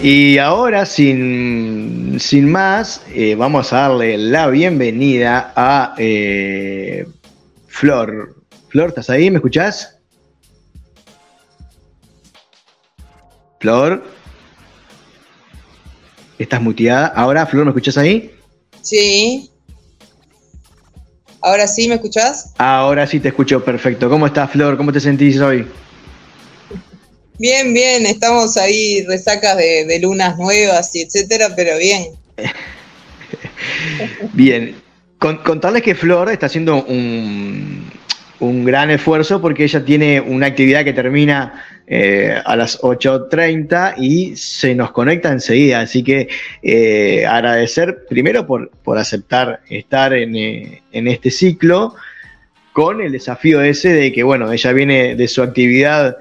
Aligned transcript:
Y 0.00 0.38
ahora 0.38 0.86
sin, 0.86 2.20
sin 2.20 2.50
más, 2.52 3.02
eh, 3.12 3.34
vamos 3.34 3.72
a 3.72 3.88
darle 3.88 4.16
la 4.16 4.46
bienvenida 4.46 5.52
a 5.56 5.94
eh, 5.98 7.04
Flor. 7.66 8.36
Flor, 8.68 8.90
¿estás 8.90 9.10
ahí? 9.10 9.28
¿Me 9.28 9.38
escuchás? 9.38 9.98
Flor. 13.58 14.04
¿Estás 16.38 16.62
muteada? 16.62 17.08
Ahora, 17.08 17.44
Flor, 17.46 17.64
¿me 17.64 17.70
escuchás 17.70 17.98
ahí? 17.98 18.32
Sí. 18.80 19.50
¿Ahora 21.40 21.66
sí 21.66 21.88
me 21.88 21.96
escuchás? 21.96 22.54
Ahora 22.58 23.04
sí 23.04 23.18
te 23.18 23.28
escucho 23.28 23.64
perfecto. 23.64 24.08
¿Cómo 24.08 24.28
estás, 24.28 24.48
Flor? 24.52 24.76
¿Cómo 24.76 24.92
te 24.92 25.00
sentís 25.00 25.40
hoy? 25.40 25.66
Bien, 27.38 27.72
bien, 27.72 28.04
estamos 28.04 28.56
ahí 28.56 29.04
resacas 29.06 29.56
de, 29.56 29.98
lunas 30.02 30.36
nuevas 30.38 30.94
y 30.94 31.02
etcétera, 31.02 31.54
pero 31.54 31.78
bien. 31.78 32.08
bien, 34.32 34.74
contarles 35.18 35.82
que 35.82 35.94
Flor 35.94 36.30
está 36.30 36.46
haciendo 36.46 36.84
un, 36.84 37.88
un 38.40 38.64
gran 38.64 38.90
esfuerzo 38.90 39.40
porque 39.40 39.64
ella 39.64 39.84
tiene 39.84 40.20
una 40.20 40.46
actividad 40.46 40.84
que 40.84 40.92
termina 40.92 41.64
eh, 41.86 42.38
a 42.44 42.54
las 42.54 42.80
8.30 42.82 43.94
y 43.96 44.36
se 44.36 44.74
nos 44.74 44.92
conecta 44.92 45.30
enseguida. 45.30 45.80
Así 45.80 46.04
que 46.04 46.28
eh, 46.62 47.24
agradecer 47.26 48.04
primero 48.08 48.46
por, 48.46 48.70
por 48.82 48.98
aceptar 48.98 49.60
estar 49.70 50.12
en, 50.12 50.36
eh, 50.36 50.82
en, 50.92 51.08
este 51.08 51.30
ciclo 51.30 51.94
con 52.78 53.00
el 53.00 53.10
desafío 53.10 53.60
ese 53.60 53.92
de 53.92 54.12
que, 54.12 54.22
bueno, 54.22 54.52
ella 54.52 54.72
viene 54.72 55.16
de 55.16 55.26
su 55.26 55.42
actividad 55.42 56.16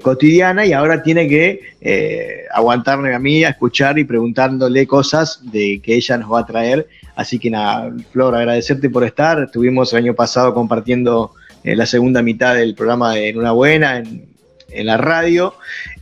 cotidiana 0.00 0.64
y 0.64 0.72
ahora 0.72 1.02
tiene 1.02 1.28
que 1.28 2.46
aguantarme 2.50 3.14
a 3.14 3.18
mí 3.18 3.44
a 3.44 3.50
escuchar 3.50 3.98
y 3.98 4.04
preguntándole 4.04 4.86
cosas 4.86 5.40
de 5.52 5.80
que 5.82 5.96
ella 5.96 6.16
nos 6.16 6.32
va 6.32 6.40
a 6.40 6.46
traer 6.46 6.86
Así 7.16 7.38
que 7.38 7.50
nada, 7.50 7.90
Flor, 8.12 8.34
agradecerte 8.34 8.90
por 8.90 9.02
estar. 9.02 9.42
Estuvimos 9.42 9.92
el 9.92 10.00
año 10.00 10.14
pasado 10.14 10.52
compartiendo 10.52 11.32
eh, 11.64 11.74
la 11.74 11.86
segunda 11.86 12.20
mitad 12.22 12.54
del 12.54 12.74
programa 12.74 13.14
de 13.14 13.30
En 13.30 13.38
una 13.38 13.52
buena 13.52 13.98
en, 13.98 14.26
la 14.86 14.98
radio 14.98 15.54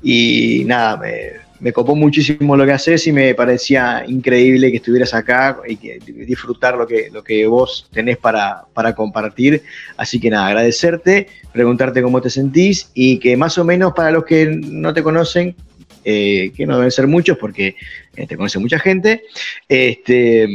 y 0.02 0.64
nada, 0.66 0.96
me, 0.96 1.43
copó 1.72 1.94
muchísimo 1.94 2.56
lo 2.56 2.66
que 2.66 2.72
haces 2.72 3.06
y 3.06 3.12
me 3.12 3.34
parecía 3.34 4.04
increíble 4.06 4.70
que 4.70 4.76
estuvieras 4.76 5.14
acá 5.14 5.60
y 5.66 5.76
que 5.76 5.98
disfrutar 5.98 6.76
lo 6.76 6.86
que, 6.86 7.08
lo 7.10 7.24
que 7.24 7.46
vos 7.46 7.88
tenés 7.92 8.18
para, 8.18 8.66
compartir. 8.94 9.62
Así 9.96 10.20
que 10.20 10.30
nada, 10.30 10.48
agradecerte, 10.48 11.28
preguntarte 11.52 12.02
cómo 12.02 12.20
te 12.20 12.30
sentís 12.30 12.90
y 12.92 13.18
que 13.18 13.36
más 13.36 13.56
o 13.58 13.64
menos 13.64 13.94
para 13.94 14.10
los 14.10 14.24
que 14.24 14.46
no 14.46 14.92
te 14.92 15.02
conocen, 15.02 15.56
eh, 16.04 16.52
que 16.54 16.66
no 16.66 16.76
deben 16.76 16.90
ser 16.90 17.06
muchos 17.06 17.38
porque 17.38 17.76
eh, 18.14 18.26
te 18.26 18.36
conoce 18.36 18.58
mucha 18.58 18.78
gente, 18.78 19.22
este, 19.68 20.46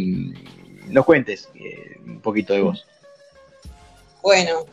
nos 0.90 1.06
cuentes 1.06 1.50
eh, 1.56 1.98
un 2.06 2.20
poquito 2.20 2.54
de 2.54 2.62
vos. 2.62 2.86
Bueno, 4.22 4.66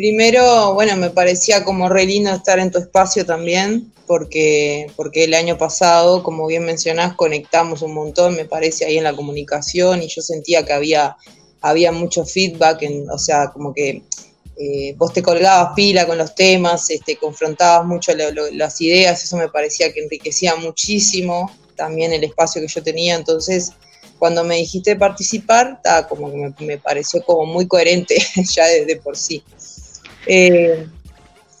primero, 0.00 0.72
bueno, 0.72 0.96
me 0.96 1.10
parecía 1.10 1.62
como 1.62 1.90
re 1.90 2.06
lindo 2.06 2.30
estar 2.30 2.58
en 2.58 2.70
tu 2.70 2.78
espacio 2.78 3.26
también, 3.26 3.92
porque, 4.06 4.86
porque 4.96 5.24
el 5.24 5.34
año 5.34 5.58
pasado, 5.58 6.22
como 6.22 6.46
bien 6.46 6.64
mencionás, 6.64 7.14
conectamos 7.16 7.82
un 7.82 7.92
montón, 7.92 8.34
me 8.34 8.46
parece, 8.46 8.86
ahí 8.86 8.96
en 8.96 9.04
la 9.04 9.14
comunicación, 9.14 10.02
y 10.02 10.08
yo 10.08 10.22
sentía 10.22 10.64
que 10.64 10.72
había, 10.72 11.18
había 11.60 11.92
mucho 11.92 12.24
feedback, 12.24 12.82
o 13.12 13.18
sea, 13.18 13.50
como 13.52 13.74
que 13.74 14.02
eh, 14.56 14.94
vos 14.96 15.12
te 15.12 15.22
colgabas 15.22 15.74
pila 15.76 16.06
con 16.06 16.16
los 16.16 16.34
temas, 16.34 16.88
este, 16.88 17.18
confrontabas 17.18 17.86
mucho 17.86 18.12
las 18.14 18.80
ideas, 18.80 19.22
eso 19.22 19.36
me 19.36 19.48
parecía 19.48 19.92
que 19.92 20.00
enriquecía 20.00 20.56
muchísimo 20.56 21.54
también 21.76 22.14
el 22.14 22.24
espacio 22.24 22.62
que 22.62 22.68
yo 22.68 22.82
tenía, 22.82 23.16
entonces 23.16 23.74
cuando 24.20 24.44
me 24.44 24.56
dijiste 24.56 24.94
participar, 24.96 25.80
como 26.08 26.30
que 26.30 26.64
me, 26.64 26.78
pareció 26.78 27.24
como 27.24 27.46
muy 27.46 27.66
coherente 27.66 28.16
ya 28.54 28.66
de, 28.66 28.96
por 28.96 29.16
sí. 29.16 29.42
Eh, 30.32 30.86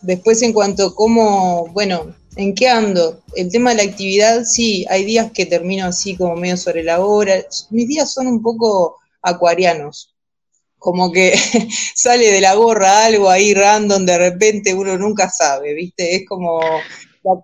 después 0.02 0.40
en 0.42 0.52
cuanto 0.52 0.86
a 0.86 0.94
cómo, 0.94 1.66
bueno, 1.72 2.14
¿en 2.36 2.54
qué 2.54 2.68
ando? 2.68 3.20
El 3.34 3.50
tema 3.50 3.70
de 3.70 3.78
la 3.78 3.90
actividad, 3.90 4.44
sí, 4.44 4.86
hay 4.88 5.04
días 5.04 5.32
que 5.32 5.44
termino 5.44 5.86
así 5.86 6.16
como 6.16 6.36
medio 6.36 6.56
sobre 6.56 6.84
la 6.84 7.00
hora. 7.00 7.34
Mis 7.70 7.88
días 7.88 8.12
son 8.12 8.28
un 8.28 8.40
poco 8.40 8.98
acuarianos, 9.22 10.14
como 10.78 11.10
que 11.10 11.34
sale 11.96 12.30
de 12.30 12.40
la 12.40 12.54
gorra 12.54 13.06
algo 13.06 13.28
ahí 13.28 13.54
random, 13.54 14.06
de 14.06 14.18
repente 14.18 14.72
uno 14.72 14.96
nunca 14.96 15.28
sabe, 15.28 15.74
¿viste? 15.74 16.14
Es 16.14 16.22
como 16.28 16.60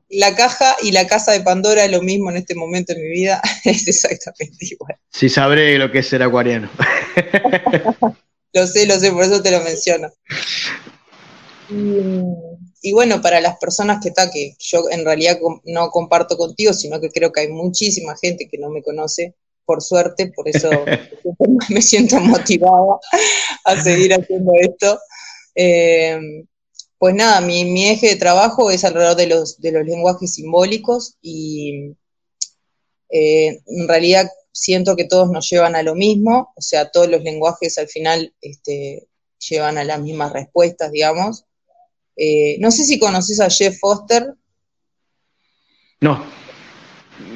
la, 0.09 0.37
caja 0.37 0.77
y 0.81 0.93
la 0.93 1.09
casa 1.09 1.33
de 1.33 1.41
Pandora 1.41 1.89
lo 1.89 2.03
mismo 2.03 2.31
en 2.31 2.37
este 2.37 2.55
momento 2.55 2.93
en 2.93 3.03
mi 3.03 3.09
vida, 3.09 3.43
es 3.65 3.89
exactamente 3.89 4.59
igual. 4.61 4.97
Sí, 5.11 5.29
sabré 5.29 5.77
lo 5.77 5.91
que 5.91 5.99
es 5.99 6.07
ser 6.07 6.23
acuariano. 6.23 6.71
lo 8.53 8.67
sé, 8.69 8.87
lo 8.87 8.99
sé, 9.01 9.11
por 9.11 9.25
eso 9.25 9.43
te 9.43 9.51
lo 9.51 9.61
menciono. 9.61 10.13
Y, 11.69 12.93
bueno, 12.93 13.21
para 13.21 13.41
las 13.41 13.59
personas 13.59 14.01
que 14.03 14.11
está, 14.11 14.31
que 14.31 14.55
yo 14.59 14.85
en 14.91 15.05
realidad 15.05 15.39
no 15.65 15.91
comparto 15.91 16.37
contigo, 16.37 16.73
sino 16.73 17.01
que 17.01 17.11
creo 17.11 17.33
que 17.33 17.41
hay 17.41 17.49
muchísima 17.49 18.17
gente 18.17 18.49
que 18.49 18.59
no 18.59 18.71
me 18.71 18.83
conoce, 18.83 19.35
por 19.65 19.83
suerte, 19.83 20.33
por 20.35 20.49
eso 20.49 20.71
me 21.69 21.83
siento 21.83 22.21
motivada 22.21 22.99
a 23.65 23.83
seguir 23.83 24.15
haciendo 24.15 24.53
esto. 24.61 24.99
Eh, 25.55 26.19
pues 26.99 27.15
nada, 27.15 27.41
mi, 27.41 27.89
eje 27.89 28.09
de 28.09 28.17
trabajo 28.17 28.71
es 28.71 28.85
alrededor 28.85 29.17
de 29.17 29.27
los, 29.27 29.61
de 29.61 29.73
los 29.73 29.85
lenguajes 29.85 30.35
simbólicos 30.35 31.17
y 31.21 31.95
eh, 33.11 33.61
en 33.67 33.89
realidad 33.89 34.31
siento 34.53 34.97
que 34.97 35.05
todos 35.05 35.31
nos 35.31 35.49
llevan 35.51 35.77
a 35.77 35.83
lo 35.83 35.95
mismo, 35.95 36.53
o 36.57 36.63
sea, 36.63 36.91
todos 36.91 37.09
los 37.09 37.23
lenguajes 37.23 37.77
al 37.77 37.89
final 37.89 38.35
este, 38.41 39.09
llevan 39.39 39.77
a 39.77 39.85
las 39.85 40.01
mismas 40.01 40.33
respuestas, 40.33 40.91
digamos. 40.91 41.45
Eh, 42.17 42.57
no 42.61 42.71
sé 42.71 42.85
si 42.85 42.99
conoces 42.99 43.41
a 43.41 43.51
Jeff 43.51 43.79
Foster. 43.79 44.35
No. 46.01 46.25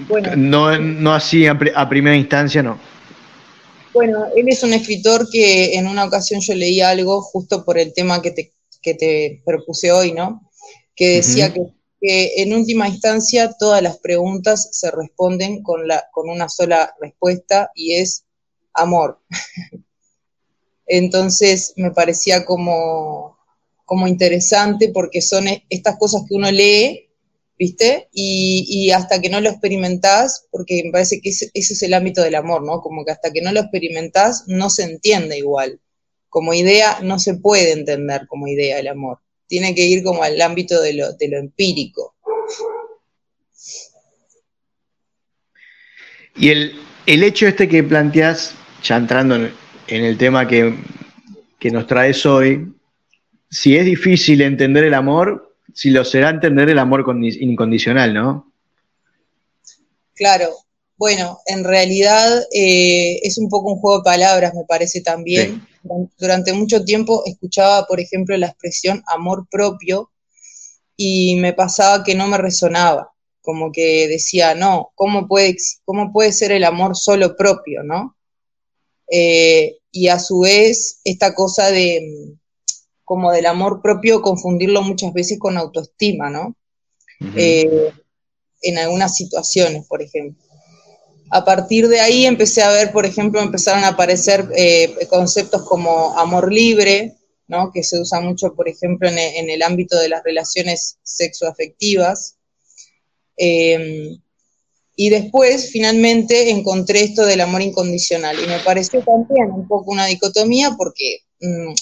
Bueno. 0.09 0.37
No, 0.37 0.79
no 0.79 1.15
así 1.15 1.47
a, 1.47 1.59
a 1.75 1.89
primera 1.89 2.17
instancia, 2.17 2.63
no. 2.63 2.79
Bueno, 3.93 4.27
él 4.37 4.49
es 4.49 4.63
un 4.63 4.73
escritor 4.73 5.29
que 5.31 5.75
en 5.75 5.87
una 5.87 6.05
ocasión 6.05 6.41
yo 6.41 6.55
leí 6.55 6.81
algo 6.81 7.21
justo 7.23 7.65
por 7.65 7.77
el 7.77 7.93
tema 7.93 8.23
que 8.23 8.31
te, 8.31 8.55
que 8.81 8.95
te 8.95 9.43
propuse 9.45 9.91
hoy, 9.91 10.13
¿no? 10.13 10.49
Que 10.95 11.17
decía 11.17 11.53
que, 11.53 11.73
en 12.03 12.55
última 12.55 12.89
instancia 12.89 13.53
todas 13.59 13.83
las 13.83 13.99
preguntas 13.99 14.71
se 14.73 14.91
responden 14.91 15.63
con, 15.63 15.87
la, 15.87 16.09
con 16.13 16.31
una 16.31 16.49
sola 16.49 16.95
respuesta 17.01 17.71
y 17.75 17.95
es 17.95 18.25
amor. 18.73 19.21
Entonces 20.87 21.75
me 21.77 21.91
parecía 21.91 22.45
como, 22.45 23.39
como 23.91 24.07
interesante 24.07 24.91
porque 24.95 25.21
son 25.21 25.49
e, 25.49 25.67
estas 25.69 25.99
cosas 25.99 26.23
que 26.29 26.37
uno 26.37 26.49
lee, 26.53 27.11
¿viste? 27.59 28.09
Y, 28.13 28.93
hasta 28.93 29.21
que 29.21 29.29
no 29.29 29.41
lo 29.41 29.51
experimentás, 29.51 30.47
porque 30.53 30.83
me 30.85 30.93
parece 30.93 31.21
que 31.21 31.31
ese, 31.31 31.51
es 31.53 31.83
el 31.83 31.95
ámbito 31.95 32.23
del 32.23 32.37
amor, 32.37 32.63
¿no? 32.63 32.81
Como 32.83 33.05
que 33.05 33.11
hasta 33.11 33.33
que 33.33 33.43
no 33.43 33.51
lo 33.51 33.59
experimentás 33.59 34.45
no 34.47 34.71
se 34.71 34.85
entiende 34.85 35.37
igual 35.39 35.81
como 36.31 36.55
idea 36.55 37.01
no 37.03 37.19
se 37.19 37.35
puede 37.35 37.73
entender 37.73 38.27
como 38.29 38.47
idea 38.47 38.79
el 38.79 38.87
amor. 38.87 39.19
Tiene 39.49 39.75
que 39.75 39.85
ir 39.85 40.05
como 40.05 40.23
al 40.23 40.41
ámbito 40.41 40.81
de 40.81 40.95
lo, 40.95 41.09
empírico. 41.19 42.15
Y 46.37 46.51
el, 46.51 46.73
hecho 47.07 47.49
este 47.49 47.69
que 47.69 47.83
planteas, 47.83 48.55
ya 48.85 48.97
entrando 48.97 49.35
en, 49.35 49.53
el 49.89 50.17
tema 50.17 50.47
que, 50.47 50.73
nos 51.73 51.89
traes 51.89 52.25
hoy, 52.25 52.73
si 53.51 53.77
es 53.77 53.85
difícil 53.85 54.41
entender 54.43 54.85
el 54.85 54.95
amor, 54.95 55.57
si 55.75 55.91
lo 55.91 56.05
será 56.05 56.31
entender 56.31 56.71
el 56.71 56.79
amor 56.79 57.05
incondicional, 57.21 58.15
¿no? 58.15 58.53
Claro, 60.15 60.51
bueno, 60.97 61.41
en 61.47 61.65
realidad 61.65 62.43
eh, 62.53 63.19
es 63.23 63.39
un 63.39 63.49
poco 63.49 63.73
un 63.73 63.81
juego 63.81 63.99
de 63.99 64.05
palabras, 64.05 64.55
me 64.55 64.65
parece 64.65 65.01
también. 65.01 65.67
Durante 66.19 66.53
mucho 66.53 66.85
tiempo 66.85 67.23
escuchaba, 67.25 67.87
por 67.87 68.01
ejemplo, 68.01 68.37
la 68.37 68.49
expresión 68.49 69.03
amor 69.07 69.47
propio 69.51 70.11
y 70.97 71.37
me 71.37 71.55
pasaba 71.55 72.05
que 72.05 72.15
no 72.15 72.29
me 72.29 72.37
resonaba, 72.37 73.13
como 73.41 73.73
que 73.73 74.07
decía, 74.09 74.55
no, 74.55 74.93
¿cómo 74.95 75.27
puede, 75.27 75.57
cómo 75.87 76.13
puede 76.13 76.33
ser 76.33 76.53
el 76.53 76.65
amor 76.65 76.95
solo 76.95 77.35
propio, 77.35 77.83
no? 77.83 78.17
Eh, 79.11 79.79
y 79.91 80.09
a 80.09 80.19
su 80.19 80.41
vez, 80.41 81.01
esta 81.05 81.35
cosa 81.35 81.71
de, 81.71 82.37
como 83.11 83.33
del 83.33 83.47
amor 83.47 83.83
propio, 83.83 84.23
confundirlo 84.23 84.83
muchas 84.83 85.13
veces 85.13 85.37
con 85.41 85.59
autoestima, 85.59 86.31
¿no? 86.31 86.55
Eh, 87.35 87.91
en 88.63 88.79
algunas 88.79 89.17
situaciones, 89.17 89.85
por 89.89 90.01
ejemplo. 90.01 90.41
A 91.29 91.45
partir 91.45 91.89
de 91.89 91.99
ahí 91.99 92.25
empecé 92.25 92.63
a 92.63 92.71
ver, 92.71 92.93
por 92.93 93.05
ejemplo, 93.07 93.41
empezaron 93.41 93.83
a 93.83 93.89
aparecer 93.89 94.49
eh, 94.55 94.95
conceptos 95.09 95.63
como 95.63 96.17
amor 96.17 96.53
libre, 96.53 97.17
¿no? 97.49 97.73
que 97.73 97.83
se 97.83 97.99
usa 97.99 98.21
mucho, 98.21 98.55
por 98.55 98.69
ejemplo, 98.69 99.09
en, 99.09 99.51
el 99.51 99.63
ámbito 99.65 99.99
de 99.99 100.09
las 100.09 100.23
relaciones 100.23 100.99
sexoafectivas. 101.03 102.37
Em, 103.37 104.21
y 104.95 105.11
después, 105.11 105.73
finalmente, 105.73 106.51
encontré 106.51 107.01
esto 107.03 107.27
del 107.27 107.41
amor 107.41 107.63
incondicional. 107.63 108.39
Y 108.39 108.47
me 108.47 108.61
pareció 108.61 109.03
también 109.03 109.51
un 109.51 109.67
poco 109.67 109.91
una 109.91 110.07
dicotomía 110.07 110.77
porque 110.79 111.25
mm, 111.41 111.75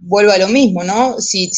vuelvo 0.00 0.32
a 0.32 0.38
lo 0.38 0.48
mismo, 0.48 0.84
¿no? 0.84 1.20
Si, 1.20 1.50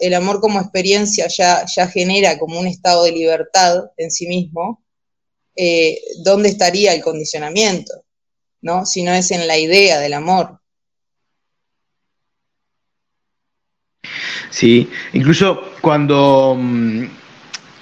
el 0.00 0.14
amor 0.14 0.40
como 0.40 0.60
experiencia 0.60 1.26
ya, 1.28 1.64
ya 1.66 1.88
genera 1.88 2.38
como 2.38 2.58
un 2.58 2.66
estado 2.66 3.04
de 3.04 3.12
libertad 3.12 3.84
en 3.96 4.10
sí 4.10 4.26
mismo, 4.26 4.84
eh, 5.56 5.98
¿dónde 6.24 6.48
estaría 6.48 6.94
el 6.94 7.02
condicionamiento? 7.02 7.92
¿No? 8.62 8.86
Si 8.86 9.02
no 9.02 9.12
es 9.12 9.30
en 9.30 9.46
la 9.46 9.58
idea 9.58 10.00
del 10.00 10.14
amor. 10.14 10.58
Sí, 14.50 14.88
incluso 15.12 15.72
cuando, 15.80 16.56
mm, 16.58 17.04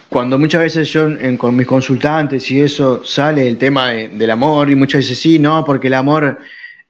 cuando 0.08 0.38
muchas 0.38 0.62
veces 0.62 0.88
yo 0.90 1.08
con 1.38 1.54
mis 1.54 1.66
consultantes 1.66 2.50
y 2.50 2.60
eso 2.60 3.04
sale 3.04 3.46
el 3.46 3.58
tema 3.58 3.90
del 3.90 4.30
amor 4.30 4.70
y 4.70 4.74
muchas 4.74 5.02
veces 5.02 5.18
sí, 5.18 5.38
no, 5.38 5.64
porque 5.64 5.88
el 5.88 5.94
amor, 5.94 6.38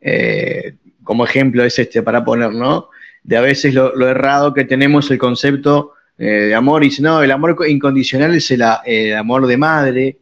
eh, 0.01 0.75
como 1.03 1.25
ejemplo 1.25 1.65
es 1.65 1.79
este 1.79 2.03
para 2.03 2.25
poner, 2.25 2.53
¿no? 2.53 2.91
De 3.23 3.37
a 3.37 3.41
veces 3.41 3.75
lo, 3.75 4.09
errado 4.09 4.53
que 4.53 4.65
tenemos 4.65 5.11
el 5.11 5.19
concepto 5.19 5.93
eh, 6.19 6.25
de 6.25 6.55
amor 6.55 6.83
y 6.83 6.89
dice, 6.89 7.03
no, 7.03 7.23
el 7.23 7.31
amor 7.31 7.57
incondicional 7.69 8.35
es 8.35 8.51
el, 8.51 8.63
amor 9.15 9.47
de 9.47 9.57
madre, 9.57 10.19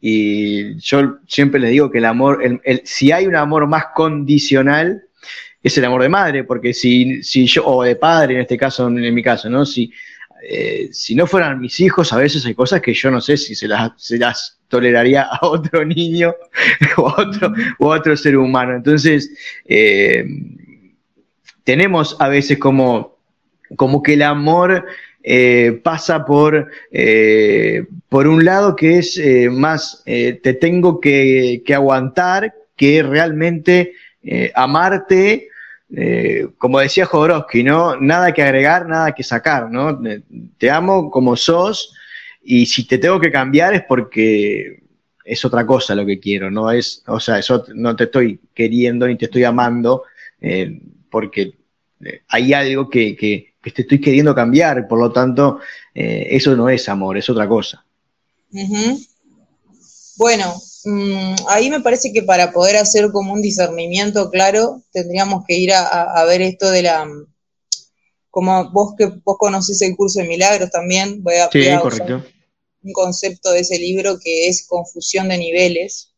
y 0.00 0.74
yo 0.76 1.16
siempre 1.26 1.58
les 1.58 1.70
digo 1.70 1.90
que 1.90 1.98
el 1.98 2.04
amor, 2.04 2.60
si 2.84 3.10
hay 3.10 3.26
un 3.26 3.36
amor 3.36 3.66
más 3.66 3.86
condicional, 3.94 5.02
es 5.62 5.78
el 5.78 5.84
amor 5.86 6.02
de 6.02 6.10
madre, 6.10 6.44
porque 6.44 6.74
si, 6.74 7.22
si 7.22 7.46
yo, 7.46 7.66
o 7.66 7.82
de 7.82 7.96
padre 7.96 8.34
en 8.34 8.40
este 8.42 8.58
caso, 8.58 8.86
en 8.86 9.14
mi 9.14 9.22
caso, 9.22 9.48
¿no? 9.48 9.64
Si, 9.64 9.90
eh, 10.46 10.90
si 10.92 11.14
no 11.14 11.26
fueran 11.26 11.58
mis 11.58 11.80
hijos, 11.80 12.12
a 12.12 12.18
veces 12.18 12.44
hay 12.44 12.54
cosas 12.54 12.82
que 12.82 12.92
yo 12.92 13.10
no 13.10 13.20
sé 13.22 13.38
si 13.38 13.54
se 13.54 13.66
las, 13.66 13.92
se 13.96 14.18
las 14.18 14.58
toleraría 14.68 15.22
a 15.22 15.46
otro 15.46 15.84
niño 15.86 16.34
o 16.98 17.08
a 17.08 17.22
otro, 17.22 17.54
o 17.78 17.88
otro 17.88 18.16
ser 18.16 18.36
humano. 18.36 18.74
Entonces, 18.74 19.30
eh, 19.64 20.24
tenemos 21.64 22.16
a 22.20 22.28
veces 22.28 22.58
como, 22.58 23.16
como 23.76 24.02
que 24.02 24.14
el 24.14 24.22
amor 24.22 24.86
eh, 25.22 25.80
pasa 25.82 26.24
por, 26.24 26.70
por 28.08 28.26
un 28.26 28.44
lado 28.44 28.76
que 28.76 28.98
es 28.98 29.20
más, 29.50 30.02
te 30.04 30.54
tengo 30.60 31.00
que, 31.00 31.62
aguantar 31.74 32.54
que 32.76 33.02
realmente 33.02 33.94
amarte 34.54 35.48
eh, 35.96 36.48
como 36.58 36.80
decía 36.80 37.06
Jodorowsky, 37.06 37.62
¿no? 37.62 37.96
Nada 37.96 38.32
que 38.32 38.42
agregar, 38.42 38.88
nada 38.88 39.12
que 39.12 39.22
sacar, 39.22 39.70
¿no? 39.70 40.00
Te 40.58 40.70
amo 40.70 41.10
como 41.10 41.36
sos 41.36 41.94
y 42.42 42.66
si 42.66 42.86
te 42.86 42.98
tengo 42.98 43.20
que 43.20 43.30
cambiar 43.30 43.74
es 43.74 43.82
porque 43.82 44.82
es 45.24 45.44
otra 45.44 45.64
cosa 45.64 45.94
lo 45.94 46.04
que 46.04 46.18
quiero, 46.18 46.50
no 46.50 46.70
es, 46.70 47.02
o 47.06 47.20
sea, 47.20 47.38
eso 47.38 47.64
no 47.74 47.94
te 47.96 48.04
estoy 48.04 48.40
queriendo 48.54 49.06
ni 49.06 49.16
te 49.16 49.26
estoy 49.26 49.44
amando 49.44 50.02
eh, 50.40 50.80
porque 51.14 51.54
eh, 52.04 52.20
hay 52.28 52.52
algo 52.52 52.90
que, 52.90 53.16
que, 53.16 53.54
te 53.72 53.80
estoy 53.80 54.00
queriendo 54.00 54.34
cambiar, 54.34 54.86
por 54.86 54.98
lo 54.98 55.10
tanto, 55.10 55.60
eso 55.94 56.54
no 56.54 56.68
es 56.68 56.86
amor, 56.90 57.16
es 57.16 57.30
otra 57.30 57.48
cosa. 57.48 57.82
Bueno, 60.18 60.54
Mm, 60.84 61.34
ahí 61.48 61.70
me 61.70 61.80
parece 61.80 62.12
que 62.12 62.22
para 62.22 62.52
poder 62.52 62.76
hacer 62.76 63.10
como 63.10 63.32
un 63.32 63.40
discernimiento 63.40 64.30
claro, 64.30 64.82
tendríamos 64.92 65.44
que 65.46 65.54
ir 65.54 65.72
a, 65.72 66.24
ver 66.26 66.42
esto 66.42 66.70
de 66.70 66.82
la, 66.82 67.08
como 68.30 68.70
vos 68.70 68.94
que 68.98 69.06
vos 69.06 69.36
conoces 69.38 69.80
el 69.80 69.96
curso 69.96 70.20
de 70.20 70.28
milagros 70.28 70.70
también, 70.70 71.22
voy 71.22 71.36
a, 71.36 71.50
sí, 71.50 71.66
un 72.82 72.92
concepto 72.92 73.50
de 73.52 73.60
ese 73.60 73.78
libro 73.78 74.18
que 74.22 74.48
es 74.48 74.66
confusión 74.66 75.28
de 75.28 75.38
niveles, 75.38 76.10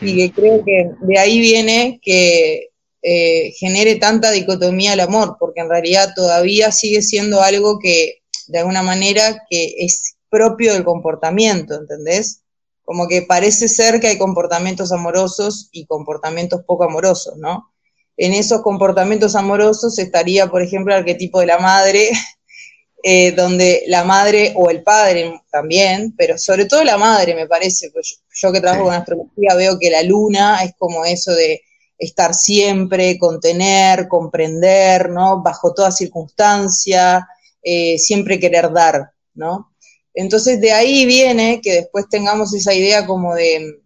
y 0.00 0.16
que 0.16 0.32
creo 0.32 0.64
que 0.64 0.90
de 1.02 1.18
ahí 1.18 1.38
viene 1.40 2.00
que 2.02 2.70
eh, 3.02 3.52
genere 3.58 3.96
tanta 3.96 4.30
dicotomía 4.30 4.92
el 4.92 5.00
amor, 5.00 5.36
porque 5.40 5.60
en 5.60 5.68
realidad 5.68 6.12
todavía 6.14 6.70
sigue 6.70 7.02
siendo 7.02 7.42
algo 7.42 7.80
que 7.80 8.22
de 8.46 8.60
alguna 8.60 8.82
manera 8.82 9.44
que 9.50 9.74
es 9.78 10.14
propio 10.30 10.72
del 10.72 10.84
comportamiento, 10.84 11.74
¿entendés? 11.74 12.42
Como 12.84 13.08
que 13.08 13.22
parece 13.22 13.68
ser 13.68 14.00
que 14.00 14.06
hay 14.06 14.18
comportamientos 14.18 14.92
amorosos 14.92 15.68
y 15.72 15.86
comportamientos 15.86 16.62
poco 16.64 16.84
amorosos, 16.84 17.36
¿no? 17.38 17.72
En 18.16 18.34
esos 18.34 18.62
comportamientos 18.62 19.34
amorosos 19.34 19.98
estaría, 19.98 20.46
por 20.48 20.62
ejemplo, 20.62 20.94
el 20.94 21.00
arquetipo 21.00 21.40
de 21.40 21.46
la 21.46 21.58
madre, 21.58 22.10
eh, 23.02 23.32
donde 23.32 23.82
la 23.88 24.04
madre 24.04 24.52
o 24.54 24.70
el 24.70 24.84
padre 24.84 25.40
también, 25.50 26.14
pero 26.16 26.38
sobre 26.38 26.66
todo 26.66 26.84
la 26.84 26.98
madre, 26.98 27.34
me 27.34 27.48
parece, 27.48 27.90
pues 27.90 28.20
yo, 28.32 28.52
que 28.52 28.60
trabajo 28.60 28.84
con 28.84 28.94
astrología 28.94 29.56
veo 29.56 29.76
que 29.78 29.90
la 29.90 30.04
luna 30.04 30.62
es 30.62 30.72
como 30.78 31.04
eso 31.04 31.32
de 31.32 31.62
estar 32.02 32.34
siempre, 32.34 33.16
contener, 33.16 34.08
comprender, 34.08 35.08
¿no? 35.08 35.40
Bajo 35.40 35.72
toda 35.72 35.92
circunstancia, 35.92 37.28
eh, 37.62 37.96
siempre 37.98 38.40
querer 38.40 38.72
dar, 38.72 39.12
¿no? 39.34 39.72
Entonces 40.12 40.60
de 40.60 40.72
ahí 40.72 41.06
viene 41.06 41.60
que 41.62 41.74
después 41.74 42.08
tengamos 42.08 42.52
esa 42.54 42.74
idea 42.74 43.06
como 43.06 43.34
de 43.34 43.82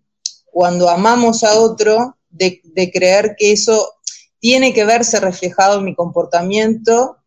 cuando 0.47 0.89
amamos 0.89 1.45
a 1.45 1.61
otro, 1.61 2.17
de, 2.31 2.63
creer 2.93 3.37
que 3.39 3.53
eso 3.53 3.93
tiene 4.39 4.73
que 4.73 4.85
verse 4.85 5.21
reflejado 5.21 5.79
en 5.79 5.85
mi 5.85 5.95
comportamiento 5.95 7.19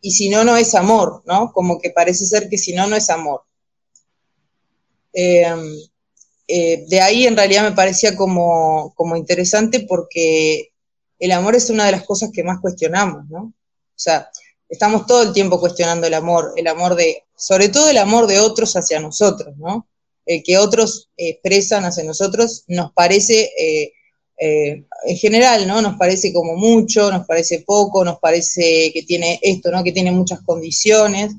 y 0.00 0.12
si 0.12 0.30
no, 0.30 0.44
no 0.44 0.56
es 0.56 0.74
amor, 0.74 1.22
¿no? 1.26 1.52
Como 1.52 1.78
que 1.78 1.90
parece 1.90 2.24
ser 2.24 2.48
que 2.48 2.58
si 2.58 2.74
no, 2.74 2.86
no 2.86 2.96
es 2.96 3.10
amor. 3.10 3.42
Em, 5.12 5.76
eh, 6.46 6.84
de 6.88 7.00
ahí 7.00 7.26
en 7.26 7.36
realidad 7.36 7.62
me 7.62 7.76
parecía 7.76 8.16
como, 8.16 8.92
como, 8.96 9.16
interesante 9.16 9.80
porque 9.80 10.72
el 11.18 11.32
amor 11.32 11.56
es 11.56 11.70
una 11.70 11.86
de 11.86 11.92
las 11.92 12.04
cosas 12.04 12.30
que 12.32 12.44
más 12.44 12.60
cuestionamos, 12.60 13.28
¿no? 13.30 13.44
O 13.44 13.96
sea, 13.96 14.28
estamos 14.68 15.06
todo 15.06 15.22
el 15.22 15.32
tiempo 15.32 15.58
cuestionando 15.58 16.06
el 16.06 16.14
amor, 16.14 16.52
el 16.56 16.66
amor 16.66 16.96
de, 16.96 17.24
sobre 17.36 17.68
todo 17.68 17.88
el 17.88 17.96
amor 17.96 18.26
de 18.26 18.40
otros 18.40 18.76
hacia 18.76 19.00
nosotros, 19.00 19.56
¿no? 19.56 19.88
El 20.26 20.42
que 20.42 20.58
otros 20.58 21.10
expresan 21.16 21.84
hacia 21.84 22.04
nosotros 22.04 22.64
nos 22.68 22.92
parece, 22.92 23.50
eh, 23.58 23.92
eh, 24.38 24.84
en 25.04 25.16
general, 25.16 25.66
¿no? 25.66 25.80
Nos 25.80 25.96
parece 25.96 26.32
como 26.32 26.56
mucho, 26.56 27.10
nos 27.10 27.26
parece 27.26 27.60
poco, 27.60 28.04
nos 28.04 28.18
parece 28.18 28.90
que 28.92 29.02
tiene 29.02 29.38
esto, 29.42 29.70
¿no? 29.70 29.82
Que 29.82 29.92
tiene 29.92 30.12
muchas 30.12 30.40
condiciones. 30.42 31.32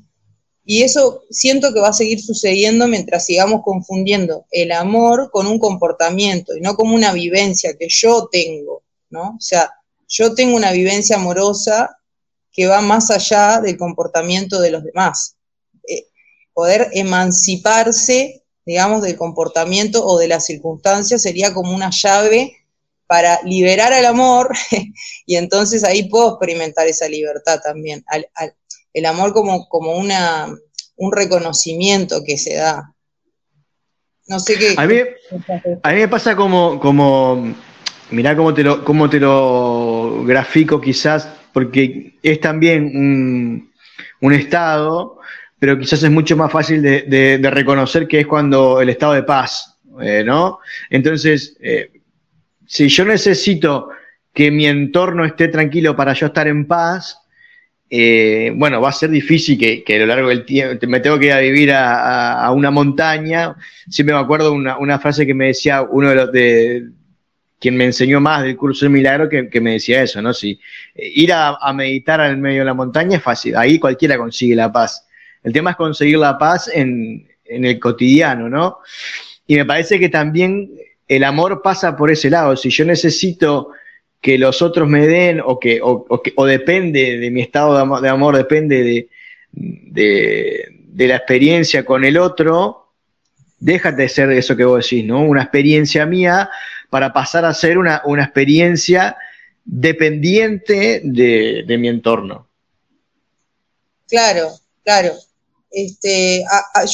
Y 0.65 0.81
eso 0.81 1.23
siento 1.29 1.73
que 1.73 1.79
va 1.79 1.89
a 1.89 1.93
seguir 1.93 2.19
sucediendo 2.19 2.87
mientras 2.87 3.25
sigamos 3.25 3.61
confundiendo 3.63 4.47
el 4.49 4.71
amor 4.71 5.29
con 5.31 5.45
un 5.45 5.59
comportamiento 5.59 6.57
y 6.57 6.61
no 6.61 6.75
como 6.75 6.95
una 6.95 7.13
vivencia 7.13 7.75
que 7.77 7.87
yo 7.87 8.27
tengo, 8.31 8.81
¿no? 9.11 9.35
O 9.37 9.41
sea, 9.41 9.71
yo 10.07 10.33
tengo 10.33 10.55
una 10.57 10.71
vivencia 10.71 11.17
amorosa 11.17 11.97
que 12.51 12.65
va 12.65 12.81
más 12.81 13.11
allá 13.11 13.61
del 13.61 13.77
comportamiento 13.77 14.59
de 14.59 14.71
los 14.71 14.83
demás. 14.83 15.35
Eh, 15.87 16.07
poder 16.53 16.89
emanciparse, 16.93 18.43
digamos, 18.65 19.03
del 19.03 19.17
comportamiento 19.17 20.03
o 20.03 20.17
de 20.17 20.29
las 20.29 20.45
circunstancias 20.45 21.21
sería 21.21 21.53
como 21.53 21.75
una 21.75 21.91
llave 21.91 22.53
para 23.07 23.39
liberar 23.43 23.93
al 23.93 24.05
amor 24.05 24.51
y 25.27 25.35
entonces 25.35 25.83
ahí 25.83 26.09
puedo 26.09 26.29
experimentar 26.31 26.87
esa 26.87 27.07
libertad 27.07 27.59
también. 27.61 28.03
El 28.95 29.05
amor 29.05 29.33
como, 29.33 29.67
como 29.67 29.97
una, 29.97 30.47
un 30.95 31.11
reconocimiento 31.11 32.23
que 32.25 32.37
se 32.37 32.55
da. 32.55 32.93
No 34.27 34.39
sé 34.39 34.57
qué. 34.57 34.73
A 34.77 34.87
mí, 34.87 34.95
a 35.83 35.91
mí 35.91 35.99
me 35.99 36.07
pasa 36.07 36.35
como, 36.35 36.79
como 36.79 37.53
mirá 38.09 38.35
cómo 38.37 38.53
te 38.53 38.63
lo, 38.63 38.85
cómo 38.85 39.09
te 39.09 39.19
lo 39.19 40.23
grafico 40.23 40.79
quizás 40.79 41.27
porque 41.51 42.17
es 42.23 42.39
también 42.39 43.69
un, 44.21 44.33
estado, 44.33 45.19
pero 45.59 45.77
quizás 45.77 46.01
es 46.01 46.09
mucho 46.09 46.35
más 46.35 46.51
fácil 46.51 46.81
de, 46.81 47.39
reconocer 47.51 48.07
que 48.07 48.21
es 48.21 48.27
cuando 48.27 48.81
el 48.81 48.89
estado 48.89 49.13
de 49.13 49.23
paz, 49.23 49.77
eh, 50.01 50.23
¿no? 50.25 50.59
Entonces, 50.89 51.55
eh, 51.61 51.91
si 52.65 52.87
yo 52.87 53.05
necesito 53.05 53.89
que 54.33 54.51
mi 54.51 54.65
entorno 54.67 55.25
esté 55.25 55.49
tranquilo 55.49 55.95
para 55.95 56.13
yo 56.13 56.27
estar 56.27 56.47
en 56.47 56.65
paz, 56.65 57.19
eh, 57.89 58.51
bueno, 58.55 58.81
va 58.81 58.89
a 58.89 58.93
ser 58.93 59.09
difícil 59.09 59.57
que, 59.57 59.95
a 59.95 59.99
lo 59.99 60.05
largo 60.07 60.29
del 60.29 60.45
tiempo 60.45 60.87
me 60.87 60.99
tengo 60.99 61.19
que 61.19 61.27
ir 61.27 61.31
a 61.33 61.39
vivir 61.39 61.71
a, 61.73 62.51
una 62.51 62.71
montaña. 62.71 63.55
Siempre 63.89 64.15
me 64.15 64.21
acuerdo 64.21 64.53
una, 64.53 64.77
una 64.77 64.99
frase 64.99 65.25
que 65.25 65.33
me 65.33 65.47
decía 65.47 65.81
uno 65.81 66.09
de 66.09 66.15
los 66.15 66.31
de, 66.31 66.83
quien 67.59 67.77
me 67.77 67.85
enseñó 67.85 68.19
más 68.19 68.43
del 68.43 68.57
curso 68.57 68.85
de 68.85 68.89
milagro 68.89 69.29
que, 69.29 69.61
me 69.61 69.71
decía 69.73 70.03
eso, 70.03 70.21
¿no? 70.21 70.33
Si 70.33 70.59
eh, 70.93 71.11
ir 71.15 71.33
a, 71.33 71.57
meditar 71.73 72.21
al 72.21 72.37
medio 72.37 72.59
de 72.59 72.65
la 72.65 72.73
montaña 72.73 73.17
es 73.17 73.23
fácil, 73.23 73.55
ahí 73.55 73.79
cualquiera 73.79 74.17
consigue 74.17 74.55
la 74.55 74.71
paz. 74.71 75.07
El 75.43 75.53
tema 75.53 75.71
es 75.71 75.75
conseguir 75.75 76.17
la 76.17 76.37
paz 76.37 76.69
en, 76.71 77.27
el 77.45 77.79
cotidiano, 77.79 78.49
¿no? 78.49 78.79
Y 79.47 79.55
me 79.55 79.65
parece 79.65 79.99
que 79.99 80.09
también 80.09 80.71
el 81.07 81.23
amor 81.23 81.61
pasa 81.63 81.95
por 81.95 82.11
ese 82.11 82.29
lado. 82.29 82.55
Si 82.55 82.69
yo 82.69 82.85
necesito 82.85 83.69
que 84.25 84.39
los 84.39 84.63
otros 84.63 84.89
me 84.89 85.05
den 85.05 85.39
o 85.39 85.59
que, 85.59 85.79
o, 85.83 86.45
depende 86.47 87.19
de 87.19 87.29
mi 87.29 87.43
estado 87.43 88.01
de 88.01 88.09
amor, 88.09 88.35
depende 88.35 88.81
de, 88.83 89.07
de 89.51 91.07
la 91.07 91.17
experiencia 91.17 91.85
con 91.85 92.03
el 92.03 92.17
otro, 92.17 92.87
déjate 93.59 94.01
de 94.01 94.09
ser 94.09 94.31
eso 94.31 94.55
que 94.55 94.65
vos 94.65 94.83
decís, 94.83 95.05
¿no? 95.05 95.21
Una 95.21 95.43
experiencia 95.43 96.07
mía 96.07 96.49
para 96.89 97.13
pasar 97.13 97.45
a 97.45 97.53
ser 97.53 97.77
una, 97.77 98.01
experiencia 98.17 99.15
dependiente 99.63 101.01
de, 101.03 101.77
mi 101.77 101.87
entorno. 101.87 102.47
Claro, 104.07 104.49
claro. 104.83 105.13
Este, 105.69 106.43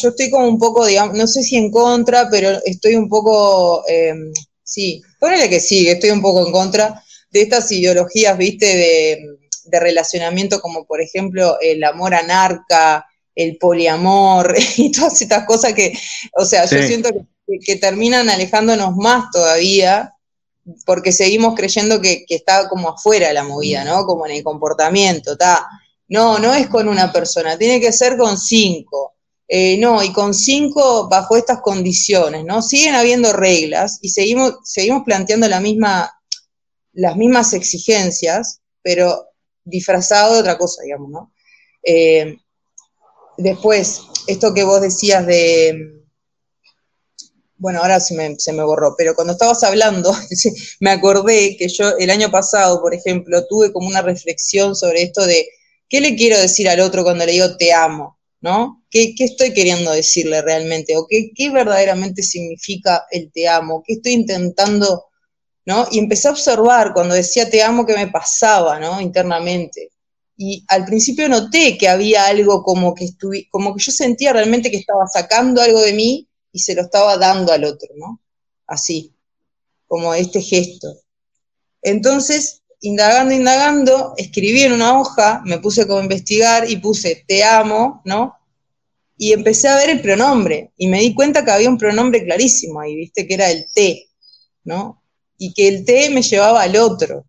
yo 0.02 0.10
estoy 0.10 0.30
como 0.30 0.50
un 0.50 0.60
poco, 0.60 0.86
digamos, 0.86 1.16
no 1.16 1.28
sé 1.28 1.44
si 1.44 1.56
en 1.56 1.72
contra, 1.72 2.30
pero 2.30 2.60
estoy 2.66 2.96
un 2.96 3.08
poco, 3.08 3.86
em, 3.88 4.34
sí, 4.62 5.02
ponele 5.18 5.48
que 5.48 5.62
sí, 5.62 5.88
estoy 5.88 6.10
un 6.10 6.22
poco 6.22 6.46
en 6.46 6.52
contra 6.52 7.02
de 7.32 7.42
estas 7.42 7.72
ideologías, 7.72 8.38
viste, 8.38 8.66
de, 8.66 9.20
de 9.66 9.80
relacionamiento 9.80 10.60
como 10.60 10.86
por 10.86 11.02
ejemplo 11.02 11.58
el 11.62 11.84
amor 11.84 12.14
anarca, 12.14 13.06
el 13.36 13.58
poliamor 13.58 14.56
y 14.78 14.92
todas 14.92 15.22
estas 15.22 15.46
cosas 15.46 15.74
que, 15.74 15.94
o 16.34 16.46
sea, 16.46 16.66
yo 16.66 16.82
siento 16.84 17.10
que, 17.66 17.76
terminan 17.76 18.30
alejándonos 18.30 18.96
más 18.96 19.26
todavía 19.32 20.14
porque 20.86 21.12
seguimos 21.12 21.56
creyendo 21.56 22.00
que, 22.00 22.24
está 22.30 22.70
como 22.70 22.90
afuera 22.90 23.34
la 23.34 23.44
movida, 23.44 23.84
¿no? 23.84 24.06
Como 24.06 24.26
en 24.26 24.34
el 24.34 24.44
comportamiento, 24.44 25.34
está. 25.34 25.68
No, 26.08 26.40
no 26.40 26.54
es 26.54 26.68
con 26.68 26.88
una 26.88 27.12
persona, 27.12 27.58
tiene 27.58 27.80
que 27.80 27.92
ser 27.92 28.18
con 28.18 28.38
cinco. 28.38 29.14
Eh, 29.48 29.78
no, 29.80 30.02
y 30.02 30.14
con 30.14 30.34
cinco 30.34 31.10
bajo 31.10 31.36
estas 31.36 31.62
condiciones, 31.62 32.46
¿no? 32.46 32.62
Siguen 32.62 32.96
habiendo 32.96 33.34
reglas 33.34 34.00
y 34.02 34.10
seguimos, 34.10 34.56
seguimos 34.64 35.04
planteando 35.04 35.48
la 35.50 35.60
misma, 35.60 36.10
las 36.94 37.16
mismas 37.16 37.54
exigencias, 37.54 38.62
pero 38.82 39.28
disfrazado 39.64 40.34
de 40.34 40.40
otra 40.42 40.58
cosa, 40.58 40.82
digamos, 40.84 41.10
¿no? 41.10 41.34
Eh, 41.84 42.38
después, 43.38 44.02
esto 44.28 44.54
que 44.54 44.64
vos 44.64 44.82
decías 44.82 45.26
de, 45.26 46.02
bueno, 47.58 47.80
ahora 47.80 48.00
se 48.00 48.16
me, 48.16 48.36
se 48.40 48.54
me, 48.54 48.64
borró, 48.64 48.96
pero 48.98 49.14
cuando 49.14 49.34
estabas 49.34 49.64
hablando, 49.64 50.12
me 50.80 50.92
acordé 50.92 51.56
que 51.58 51.68
yo 51.68 51.96
el 51.98 52.10
año 52.10 52.32
pasado, 52.32 52.82
por 52.82 52.94
ejemplo, 52.94 53.46
tuve 53.48 53.72
como 53.72 53.88
una 53.88 54.02
reflexión 54.02 54.76
sobre 54.76 55.04
esto 55.04 55.26
de 55.26 55.48
qué 55.88 56.02
le 56.02 56.16
quiero 56.16 56.40
decir 56.40 56.70
al 56.70 56.80
otro 56.80 57.04
cuando 57.04 57.26
le 57.26 57.34
digo 57.34 57.58
te 57.58 57.74
amo, 57.74 58.20
¿no? 58.42 58.84
¿Qué, 58.90 59.14
qué 59.16 59.26
estoy 59.26 59.54
queriendo 59.54 59.92
decirle 59.92 60.42
realmente? 60.42 60.98
¿O 60.98 61.06
qué, 61.08 61.32
qué, 61.36 61.50
verdaderamente 61.52 62.24
significa 62.24 63.06
el 63.12 63.32
te 63.32 63.48
amo? 63.48 63.84
¿Qué 63.86 63.94
estoy 63.94 64.14
intentando 64.14 65.06
¿no? 65.66 65.88
Y 65.92 66.00
empecé 66.00 66.28
a 66.28 66.32
observar 66.32 66.94
cuando 66.94 67.16
decía 67.16 67.50
te 67.50 67.62
amo 67.62 67.86
que 67.86 67.96
me 67.96 68.08
pasaba, 68.08 68.80
¿no? 68.80 69.00
Internamente. 69.02 69.92
Y 70.38 70.66
al 70.70 70.86
principio 70.86 71.30
noté 71.30 71.78
que 71.78 71.88
había 71.88 72.26
algo 72.26 72.64
como 72.64 72.96
que 72.96 73.06
estuve, 73.06 73.48
como 73.52 73.76
que 73.76 73.84
yo 73.84 73.92
sentía 73.92 74.34
realmente 74.34 74.72
que 74.72 74.78
estaba 74.78 75.06
sacando 75.08 75.62
algo 75.62 75.82
de 75.82 75.94
mí 75.94 76.28
y 76.52 76.60
se 76.60 76.74
lo 76.76 76.82
estaba 76.82 77.18
dando 77.18 77.52
al 77.52 77.64
otro, 77.64 77.90
¿no? 77.96 78.20
Así, 78.66 79.14
como 79.88 80.14
este 80.14 80.42
gesto. 80.42 80.88
Entonces, 81.82 82.62
indagando, 82.82 83.34
indagando, 83.34 84.14
escribí 84.18 84.64
en 84.64 84.74
una 84.74 85.00
hoja, 85.00 85.42
me 85.46 85.60
puse 85.60 85.86
como 85.86 86.00
a 86.00 86.04
investigar 86.04 86.70
y 86.70 86.78
puse 86.78 87.24
te 87.28 87.44
amo, 87.44 88.02
¿no? 88.06 88.36
Y 89.18 89.34
empecé 89.34 89.68
a 89.68 89.76
ver 89.76 89.92
el 89.92 90.02
pronombre 90.02 90.72
y 90.78 90.88
me 90.88 91.00
di 91.00 91.14
cuenta 91.14 91.46
que 91.46 91.52
había 91.52 91.70
un 91.70 91.78
pronombre 91.78 92.24
clarísimo 92.24 92.80
ahí, 92.80 92.96
viste, 92.96 93.28
que 93.28 93.36
era 93.36 93.52
el 93.52 93.68
te, 93.74 94.10
¿no? 94.64 95.01
Y 95.44 95.54
que 95.56 95.68
el 95.68 95.86
té 95.86 96.12
me 96.12 96.22
llevaba 96.22 96.62
al 96.62 96.76
otro. 96.76 97.26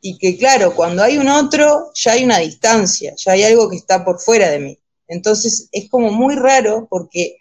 Y 0.00 0.16
que 0.18 0.38
claro, 0.38 0.72
cuando 0.72 1.02
hay 1.02 1.18
un 1.18 1.28
otro, 1.28 1.90
ya 1.96 2.12
hay 2.12 2.22
una 2.22 2.38
distancia, 2.38 3.12
ya 3.16 3.32
hay 3.32 3.42
algo 3.42 3.68
que 3.68 3.74
está 3.74 4.04
por 4.04 4.20
fuera 4.20 4.48
de 4.50 4.60
mí. 4.60 4.78
Entonces 5.08 5.68
es 5.72 5.90
como 5.90 6.12
muy 6.12 6.36
raro 6.36 6.86
porque 6.88 7.38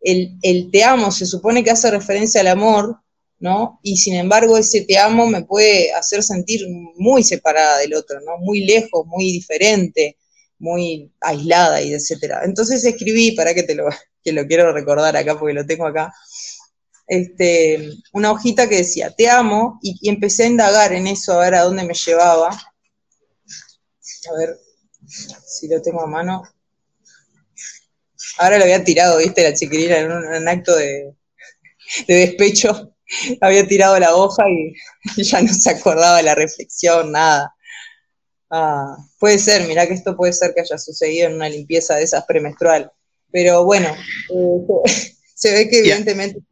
el, 0.00 0.36
te 0.72 0.82
amo 0.82 1.12
se 1.12 1.26
supone 1.26 1.62
que 1.62 1.70
hace 1.70 1.92
referencia 1.92 2.40
al 2.40 2.48
amor, 2.48 2.96
¿no? 3.38 3.78
Y 3.84 3.98
sin 3.98 4.16
embargo 4.16 4.58
ese 4.58 4.80
te 4.80 4.98
amo 4.98 5.28
me 5.28 5.44
puede 5.44 5.92
hacer 5.92 6.24
sentir 6.24 6.66
muy 6.96 7.22
separada 7.22 7.78
del 7.78 7.94
otro, 7.94 8.18
¿no? 8.22 8.38
Muy 8.38 8.64
lejos, 8.64 9.06
muy 9.06 9.26
diferente, 9.30 10.16
muy 10.58 11.12
aislada 11.20 11.80
y 11.82 11.94
etcétera. 11.94 12.40
Entonces 12.44 12.84
escribí, 12.84 13.30
para 13.30 13.54
que 13.54 13.62
te 13.62 13.76
lo, 13.76 13.86
que 14.24 14.32
lo 14.32 14.44
quiero 14.48 14.72
recordar 14.72 15.16
acá 15.16 15.38
porque 15.38 15.54
lo 15.54 15.64
tengo 15.64 15.86
acá, 15.86 16.12
este, 17.08 17.90
una 18.12 18.30
hojita 18.30 18.68
que 18.68 18.76
decía, 18.76 19.10
te 19.10 19.28
amo, 19.28 19.78
y, 19.82 20.08
empecé 20.08 20.44
a 20.44 20.48
indagar 20.48 20.92
en 20.92 21.06
eso, 21.06 21.32
a 21.32 21.44
ver 21.44 21.54
a 21.54 21.62
dónde 21.62 21.84
me 21.84 21.94
llevaba. 21.94 22.50
A 22.50 24.38
ver 24.38 24.58
si 25.46 25.68
lo 25.68 25.80
tengo 25.80 26.02
a 26.02 26.06
mano. 26.06 26.42
Ahora 28.38 28.58
lo 28.58 28.64
había 28.64 28.84
tirado, 28.84 29.18
viste, 29.18 29.42
la 29.42 29.54
chiquilina 29.54 29.98
en 29.98 30.12
un, 30.12 30.48
acto 30.48 30.76
de, 30.76 31.14
despecho. 32.06 32.94
Había 33.40 33.66
tirado 33.66 33.98
la 33.98 34.14
hoja 34.14 34.44
y, 34.50 34.74
ya 35.22 35.40
no 35.40 35.52
se 35.52 35.70
acordaba 35.70 36.18
de 36.18 36.24
la 36.24 36.34
reflexión, 36.34 37.10
nada. 37.10 37.54
Ah, 38.50 38.96
puede 39.18 39.38
ser, 39.38 39.66
mirá 39.66 39.86
que 39.86 39.94
esto 39.94 40.14
puede 40.14 40.34
ser 40.34 40.52
que 40.54 40.60
haya 40.60 40.76
sucedido 40.76 41.28
en 41.28 41.36
una 41.36 41.48
limpieza 41.48 41.96
de 41.96 42.02
esas 42.02 42.26
premenstrual. 42.26 42.92
Pero 43.32 43.64
bueno, 43.64 43.88
eh, 43.88 44.84
se 45.34 45.52
ve 45.52 45.70
que 45.70 45.78
evidentemente 45.78 46.42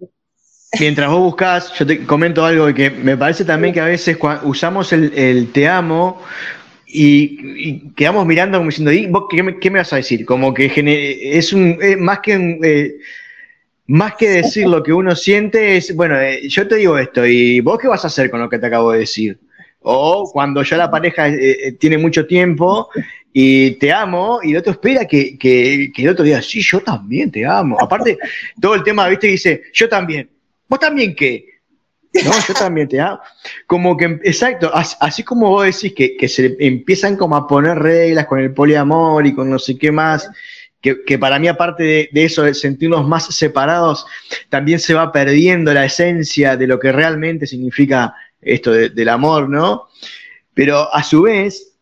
Mientras 0.78 1.10
vos 1.10 1.20
buscás, 1.20 1.72
yo 1.78 1.86
te 1.86 2.04
comento 2.04 2.44
algo 2.44 2.72
que 2.74 2.90
me 2.90 3.16
parece 3.16 3.44
también 3.44 3.72
que 3.72 3.80
a 3.80 3.86
veces 3.86 4.18
usamos 4.42 4.92
el, 4.92 5.48
te 5.52 5.68
amo 5.68 6.22
y, 6.86 7.90
quedamos 7.90 8.26
mirando 8.26 8.58
como 8.58 8.70
diciendo, 8.70 8.92
¿y 8.92 9.06
vos 9.06 9.24
qué 9.30 9.70
me, 9.70 9.78
vas 9.78 9.92
a 9.92 9.96
decir? 9.96 10.26
Como 10.26 10.52
que 10.52 10.70
es 11.22 11.52
un, 11.52 11.78
más 11.98 12.20
que 12.20 12.58
eh, 12.62 12.96
más 13.86 14.14
que 14.16 14.28
decir 14.28 14.66
lo 14.66 14.82
que 14.82 14.92
uno 14.92 15.14
siente 15.14 15.76
es, 15.76 15.94
bueno, 15.94 16.20
eh, 16.20 16.48
yo 16.48 16.66
te 16.66 16.76
digo 16.76 16.98
esto, 16.98 17.24
¿y 17.24 17.60
vos 17.60 17.78
qué 17.78 17.86
vas 17.86 18.04
a 18.04 18.08
hacer 18.08 18.30
con 18.30 18.40
lo 18.40 18.48
que 18.48 18.58
te 18.58 18.66
acabo 18.66 18.92
de 18.92 19.00
decir? 19.00 19.38
O 19.80 20.28
cuando 20.32 20.62
ya 20.64 20.76
la 20.76 20.90
pareja 20.90 21.28
eh, 21.28 21.76
tiene 21.78 21.96
mucho 21.96 22.26
tiempo 22.26 22.88
y 23.32 23.72
te 23.72 23.92
amo, 23.92 24.40
y 24.42 24.50
el 24.50 24.56
otro 24.56 24.72
espera 24.72 25.04
que, 25.04 25.38
que, 25.38 25.92
el 25.94 26.08
otro 26.08 26.24
diga, 26.24 26.42
sí, 26.42 26.60
yo 26.60 26.80
también 26.80 27.30
te 27.30 27.46
amo. 27.46 27.76
Aparte, 27.80 28.18
todo 28.60 28.74
el 28.74 28.82
tema, 28.82 29.06
viste, 29.08 29.28
dice, 29.28 29.62
yo 29.72 29.88
también. 29.88 30.28
¿Vos 30.68 30.80
también 30.80 31.14
qué? 31.14 31.56
No, 32.24 32.30
yo 32.48 32.54
también 32.54 32.88
te 32.88 33.00
amo. 33.00 33.20
Como 33.66 33.96
que, 33.96 34.18
exacto, 34.24 34.70
así 34.72 35.22
como 35.22 35.50
vos 35.50 35.66
decís 35.66 35.92
que, 35.94 36.28
se 36.28 36.56
empiezan 36.60 37.16
como 37.16 37.36
a 37.36 37.46
poner 37.46 37.78
reglas 37.78 38.26
con 38.26 38.38
el 38.38 38.52
poliamor 38.52 39.26
y 39.26 39.34
con 39.34 39.50
no 39.50 39.58
sé 39.58 39.76
qué 39.76 39.92
más, 39.92 40.28
que, 40.80 41.18
para 41.18 41.38
mí 41.38 41.48
aparte 41.48 42.08
de, 42.12 42.24
eso, 42.24 42.42
de 42.42 42.54
sentirnos 42.54 43.06
más 43.06 43.34
separados, 43.34 44.06
también 44.48 44.78
se 44.78 44.94
va 44.94 45.10
perdiendo 45.10 45.74
la 45.74 45.84
esencia 45.84 46.56
de 46.56 46.66
lo 46.66 46.78
que 46.78 46.92
realmente 46.92 47.46
significa 47.46 48.14
esto 48.40 48.70
del 48.72 49.08
amor, 49.08 49.48
¿no? 49.48 49.88
Pero 50.54 50.92
a 50.94 51.02
su 51.02 51.22
vez, 51.22 51.76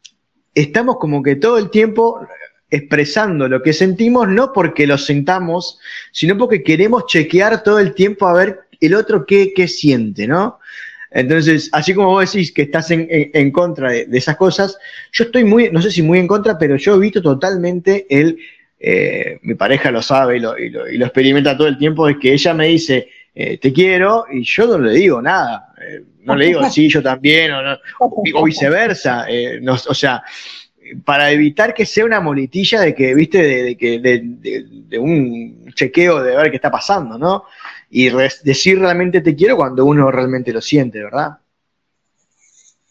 estamos 0.54 0.96
como 0.98 1.22
que 1.22 1.36
todo 1.36 1.58
el 1.58 1.70
tiempo 1.70 2.26
expresando 2.70 3.48
lo 3.48 3.62
que 3.62 3.72
sentimos, 3.72 4.28
no 4.28 4.52
porque 4.52 4.86
lo 4.86 4.98
sentamos, 4.98 5.78
sino 6.10 6.36
porque 6.36 6.62
queremos 6.62 7.06
chequear 7.06 7.62
todo 7.62 7.78
el 7.78 7.94
tiempo 7.94 8.26
a 8.26 8.32
ver 8.32 8.63
el 8.80 8.94
otro 8.94 9.24
qué, 9.26 9.52
siente, 9.68 10.26
¿no? 10.26 10.58
Entonces, 11.10 11.68
así 11.72 11.94
como 11.94 12.08
vos 12.08 12.32
decís 12.32 12.52
que 12.52 12.62
estás 12.62 12.90
en, 12.90 13.50
contra 13.52 13.92
de, 13.92 14.08
esas 14.12 14.36
cosas, 14.36 14.76
yo 15.12 15.24
estoy 15.24 15.44
muy, 15.44 15.70
no 15.70 15.80
sé 15.80 15.90
si 15.90 16.02
muy 16.02 16.18
en 16.18 16.26
contra, 16.26 16.58
pero 16.58 16.76
yo 16.76 16.96
he 16.96 16.98
visto 16.98 17.22
totalmente 17.22 18.06
el, 18.10 18.38
eh, 18.80 19.38
mi 19.42 19.54
pareja 19.54 19.92
lo 19.92 20.02
sabe 20.02 20.38
y 20.38 20.40
lo, 20.40 20.56
experimenta 20.56 21.56
todo 21.56 21.68
el 21.68 21.78
tiempo, 21.78 22.08
es 22.08 22.16
que 22.18 22.32
ella 22.32 22.52
me 22.52 22.66
dice, 22.66 23.08
eh, 23.32 23.58
te 23.58 23.72
quiero, 23.72 24.26
y 24.30 24.42
yo 24.42 24.66
no 24.66 24.78
le 24.78 24.92
digo 24.92 25.22
nada, 25.22 25.72
eh, 25.80 26.02
no 26.24 26.34
le 26.34 26.46
digo, 26.46 26.68
sí, 26.68 26.88
yo 26.88 27.00
también, 27.00 27.52
o, 28.00 28.44
viceversa, 28.44 29.26
o 29.88 29.94
sea, 29.94 30.22
para 31.04 31.30
evitar 31.30 31.74
que 31.74 31.86
sea 31.86 32.04
una 32.04 32.20
moletilla 32.20 32.80
de 32.80 32.94
que, 32.94 33.14
viste, 33.14 33.38
de, 33.38 34.00
de, 34.00 34.64
de 34.88 34.98
un 34.98 35.72
chequeo 35.74 36.22
de 36.22 36.36
ver 36.36 36.50
qué 36.50 36.56
está 36.56 36.70
pasando, 36.70 37.18
¿no? 37.18 37.44
Y 37.96 38.10
decir 38.42 38.80
realmente 38.80 39.20
te 39.20 39.36
quiero 39.36 39.56
cuando 39.56 39.84
uno 39.84 40.10
realmente 40.10 40.52
lo 40.52 40.60
siente, 40.60 40.98
¿verdad? 40.98 41.38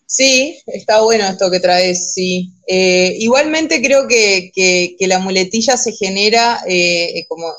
Sí, 0.06 0.58
está 0.66 1.02
bueno 1.02 1.28
esto 1.28 1.52
que 1.52 1.60
traes, 1.60 2.14
sí. 2.14 2.54
Eh, 2.66 3.14
igualmente 3.20 3.82
creo 3.82 4.08
que, 4.08 4.96
la 5.02 5.20
muletilla 5.20 5.76
se 5.76 5.92
genera, 5.92 6.62
eh, 6.66 7.26
como 7.28 7.52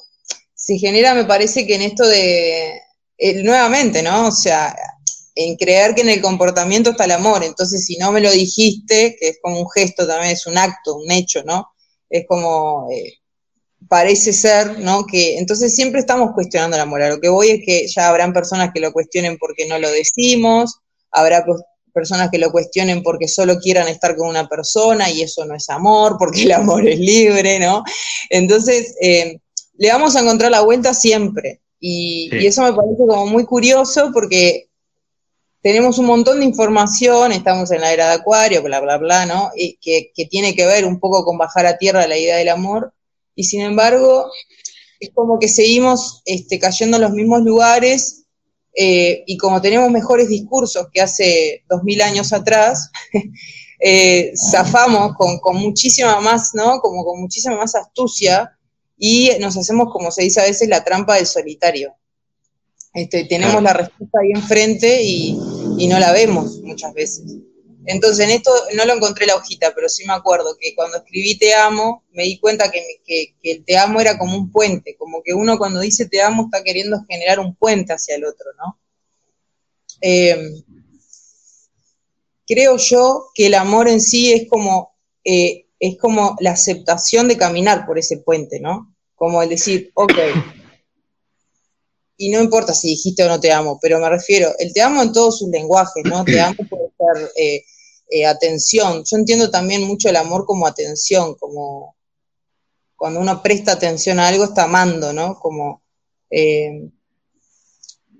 se 0.54 0.78
genera, 0.78 1.12
me 1.12 1.26
parece 1.26 1.66
que 1.66 1.74
en 1.74 1.82
esto 1.82 2.06
de, 2.06 2.80
eh, 3.18 3.42
nuevamente, 3.42 4.02
¿no? 4.02 4.28
O 4.28 4.32
sea, 4.32 4.74
en 5.34 5.56
creer 5.56 5.94
que 5.94 6.00
en 6.00 6.08
el 6.08 6.22
comportamiento 6.22 6.92
está 6.92 7.04
el 7.04 7.10
amor. 7.10 7.44
Entonces, 7.44 7.84
si 7.84 7.98
no 7.98 8.10
me 8.10 8.22
lo 8.22 8.30
dijiste, 8.30 9.18
que 9.20 9.28
es 9.28 9.38
como 9.42 9.60
un 9.60 9.70
gesto 9.70 10.06
también, 10.06 10.32
es 10.32 10.46
un 10.46 10.56
acto, 10.56 10.96
un 10.96 11.12
hecho, 11.12 11.42
¿no? 11.44 11.74
Es 12.08 12.24
como, 12.26 12.88
parece 13.88 14.32
ser, 14.32 14.78
¿no? 14.78 15.04
Que 15.06 15.38
entonces 15.38 15.74
siempre 15.74 16.00
estamos 16.00 16.32
cuestionando 16.34 16.76
la 16.76 16.86
moral. 16.86 17.14
Lo 17.14 17.20
que 17.20 17.28
voy 17.28 17.50
es 17.50 17.60
que 17.64 17.86
ya 17.86 18.08
habrán 18.08 18.32
personas 18.32 18.70
que 18.72 18.80
lo 18.80 18.92
cuestionen 18.92 19.38
porque 19.38 19.66
no 19.66 19.78
lo 19.78 19.90
decimos, 19.90 20.80
habrá 21.10 21.44
personas 21.92 22.28
que 22.30 22.38
lo 22.38 22.50
cuestionen 22.50 23.02
porque 23.02 23.28
solo 23.28 23.58
quieran 23.58 23.88
estar 23.88 24.16
con 24.16 24.28
una 24.28 24.48
persona 24.48 25.10
y 25.10 25.22
eso 25.22 25.44
no 25.44 25.54
es 25.54 25.70
amor, 25.70 26.16
porque 26.18 26.42
el 26.42 26.52
amor 26.52 26.86
es 26.86 26.98
libre, 26.98 27.58
¿no? 27.58 27.84
Entonces, 28.30 28.94
eh, 29.00 29.38
le 29.76 29.88
vamos 29.90 30.16
a 30.16 30.20
encontrar 30.20 30.50
la 30.50 30.62
vuelta 30.62 30.92
siempre. 30.92 31.60
Y, 31.80 32.30
eso 32.46 32.62
me 32.62 32.72
parece 32.72 32.96
como 32.96 33.26
muy 33.26 33.44
curioso 33.44 34.10
porque 34.12 34.68
tenemos 35.60 35.98
un 35.98 36.06
montón 36.06 36.40
de 36.40 36.46
información, 36.46 37.32
estamos 37.32 37.70
en 37.70 37.80
la 37.80 37.92
era 37.92 38.08
de 38.08 38.14
Acuario, 38.14 38.62
bla, 38.62 38.80
bla, 38.80 38.96
bla, 38.98 39.26
¿no? 39.26 39.50
Y 39.56 39.76
que, 39.80 40.10
que 40.14 40.26
tiene 40.26 40.54
que 40.54 40.66
ver 40.66 40.84
un 40.84 40.98
poco 40.98 41.24
con 41.24 41.38
bajar 41.38 41.66
a 41.66 41.78
tierra 41.78 42.06
la 42.06 42.18
idea 42.18 42.36
del 42.36 42.48
amor. 42.48 42.92
Y 43.34 43.44
sin 43.44 43.62
embargo, 43.62 44.30
es 45.00 45.10
como 45.14 45.38
que 45.38 45.48
seguimos 45.48 46.22
este, 46.24 46.58
cayendo 46.58 46.96
en 46.96 47.02
los 47.02 47.12
mismos 47.12 47.42
lugares 47.42 48.24
eh, 48.76 49.22
y 49.26 49.36
como 49.36 49.60
tenemos 49.60 49.90
mejores 49.90 50.28
discursos 50.28 50.88
que 50.92 51.00
hace 51.00 51.64
dos 51.68 51.82
mil 51.84 52.02
años 52.02 52.32
atrás, 52.32 52.90
eh, 53.80 54.32
zafamos 54.50 55.14
con, 55.16 55.56
muchísima 55.56 56.20
más, 56.20 56.54
¿no? 56.54 56.80
Como 56.80 57.04
con 57.04 57.20
muchísima 57.20 57.56
más 57.56 57.74
astucia 57.74 58.58
y 58.96 59.30
nos 59.40 59.56
hacemos, 59.56 59.92
como 59.92 60.10
se 60.10 60.22
dice 60.22 60.40
a 60.40 60.44
veces, 60.44 60.68
la 60.68 60.84
trampa 60.84 61.16
del 61.16 61.26
solitario. 61.26 61.94
Este, 62.92 63.24
tenemos 63.24 63.62
la 63.62 63.72
respuesta 63.72 64.18
ahí 64.20 64.30
enfrente 64.30 65.02
y, 65.02 65.36
y 65.78 65.88
no 65.88 65.98
la 65.98 66.12
vemos 66.12 66.60
muchas 66.62 66.94
veces. 66.94 67.24
Entonces, 67.86 68.24
en 68.24 68.30
esto 68.30 68.50
no 68.74 68.84
lo 68.84 68.94
encontré 68.94 69.26
la 69.26 69.36
hojita, 69.36 69.72
pero 69.74 69.88
sí 69.88 70.04
me 70.06 70.14
acuerdo 70.14 70.56
que 70.58 70.74
cuando 70.74 70.98
escribí 70.98 71.38
Te 71.38 71.54
amo, 71.54 72.04
me 72.12 72.24
di 72.24 72.38
cuenta 72.38 72.70
que, 72.70 73.34
el 73.42 73.64
Te 73.64 73.76
amo 73.76 74.00
era 74.00 74.18
como 74.18 74.36
un 74.36 74.50
puente, 74.50 74.96
como 74.96 75.22
que 75.22 75.34
uno 75.34 75.58
cuando 75.58 75.80
dice 75.80 76.08
Te 76.08 76.22
amo 76.22 76.44
está 76.44 76.62
queriendo 76.62 77.04
generar 77.08 77.40
un 77.40 77.54
puente 77.54 77.92
hacia 77.92 78.16
el 78.16 78.24
otro, 78.24 78.46
¿no? 78.58 78.78
Em, 80.00 80.62
creo 82.46 82.76
yo 82.76 83.30
que 83.34 83.46
el 83.46 83.54
amor 83.54 83.88
en 83.88 84.00
sí 84.00 84.32
es 84.32 84.48
como, 84.48 84.96
eh, 85.24 85.66
es 85.78 85.98
como 85.98 86.36
la 86.40 86.52
aceptación 86.52 87.28
de 87.28 87.36
caminar 87.36 87.86
por 87.86 87.98
ese 87.98 88.18
puente, 88.18 88.60
¿no? 88.60 88.94
Como 89.14 89.42
el 89.42 89.48
decir, 89.50 89.90
ok, 89.94 90.12
y 92.16 92.30
no 92.30 92.40
importa 92.40 92.72
si 92.74 92.88
dijiste 92.88 93.24
o 93.24 93.28
no 93.28 93.40
te 93.40 93.52
amo, 93.52 93.78
pero 93.80 93.98
me 93.98 94.08
refiero, 94.08 94.52
el 94.58 94.72
te 94.72 94.82
amo 94.82 95.02
en 95.02 95.12
todos 95.12 95.38
sus 95.38 95.48
lenguajes, 95.48 96.04
¿no? 96.04 96.24
Te 96.24 96.40
amo 96.40 96.56
puede 96.68 96.90
ser 96.96 97.30
eh, 97.36 97.64
eh, 98.14 98.26
atención. 98.26 99.02
Yo 99.04 99.16
entiendo 99.16 99.50
también 99.50 99.82
mucho 99.82 100.08
el 100.08 100.14
amor 100.14 100.46
como 100.46 100.68
atención, 100.68 101.34
como 101.34 101.96
cuando 102.94 103.18
uno 103.18 103.42
presta 103.42 103.72
atención 103.72 104.20
a 104.20 104.28
algo 104.28 104.44
está 104.44 104.64
amando, 104.64 105.12
¿no? 105.12 105.36
Como 105.40 105.82
eh, 106.30 106.88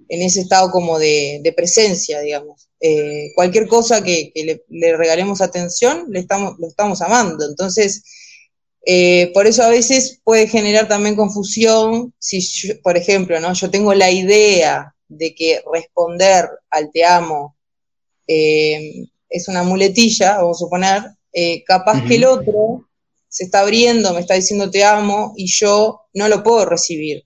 en 0.08 0.22
ese 0.22 0.40
estado 0.40 0.72
como 0.72 0.98
de, 0.98 1.54
presencia, 1.56 2.18
digamos. 2.18 2.68
Eh, 2.80 3.30
cualquier 3.36 3.68
cosa 3.68 4.02
que, 4.02 4.32
le, 4.68 4.96
regalemos 4.96 5.40
atención, 5.40 6.06
le 6.08 6.18
estamos, 6.18 6.56
lo 6.58 6.66
estamos 6.66 7.00
amando. 7.00 7.48
Entonces, 7.48 8.02
por 9.32 9.46
eso 9.46 9.62
a 9.62 9.68
veces 9.68 10.20
puede 10.24 10.48
generar 10.48 10.88
también 10.88 11.14
confusión 11.14 12.12
si, 12.18 12.74
por 12.82 12.96
ejemplo, 12.96 13.38
¿no? 13.38 13.52
yo 13.52 13.70
tengo 13.70 13.94
la 13.94 14.10
idea 14.10 14.92
de 15.06 15.36
que 15.36 15.62
responder 15.72 16.48
al 16.68 16.90
te 16.90 17.04
amo 17.04 17.56
es 19.34 19.48
una 19.48 19.64
muletilla, 19.64 20.36
vamos 20.36 20.58
a 20.58 20.60
suponer, 20.60 21.02
eh, 21.32 21.64
capaz 21.64 22.04
que 22.04 22.14
el 22.14 22.24
otro 22.24 22.88
se 23.28 23.44
está 23.44 23.60
abriendo, 23.60 24.14
me 24.14 24.20
está 24.20 24.34
diciendo 24.34 24.70
te 24.70 24.84
amo 24.84 25.34
y 25.36 25.48
yo 25.48 26.02
no 26.14 26.28
lo 26.28 26.44
puedo 26.44 26.64
recibir. 26.64 27.24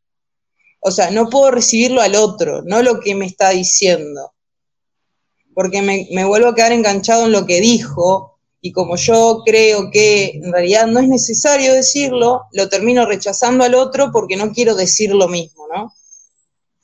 O 0.81 0.91
sea, 0.91 1.11
no 1.11 1.29
puedo 1.29 1.51
recibirlo 1.51 2.01
al 2.01 2.15
otro, 2.15 2.63
no 2.63 2.83
lo 2.83 3.01
que 3.01 3.15
me 3.15 3.27
está 3.27 3.51
diciendo. 3.51 4.33
Porque 5.55 5.83
me, 5.83 6.09
me 6.13 6.25
vuelvo 6.25 6.49
a 6.49 6.55
quedar 6.55 6.73
enganchado 6.73 7.27
en 7.27 7.33
lo 7.33 7.45
que 7.45 7.61
dijo 7.61 8.39
y 8.63 8.73
como 8.73 8.97
yo 8.97 9.43
creo 9.45 9.91
que 9.91 10.31
en 10.43 10.51
realidad 10.51 10.87
no 10.87 11.01
es 11.01 11.09
necesario 11.09 11.75
decirlo, 11.75 12.45
lo 12.53 12.71
termino 12.71 13.05
rechazando 13.05 13.65
al 13.65 13.75
otro 13.75 14.11
porque 14.13 14.37
no 14.37 14.53
quiero 14.53 14.75
decir 14.75 15.15
lo 15.15 15.29
mismo, 15.29 15.67
¿no? 15.69 15.93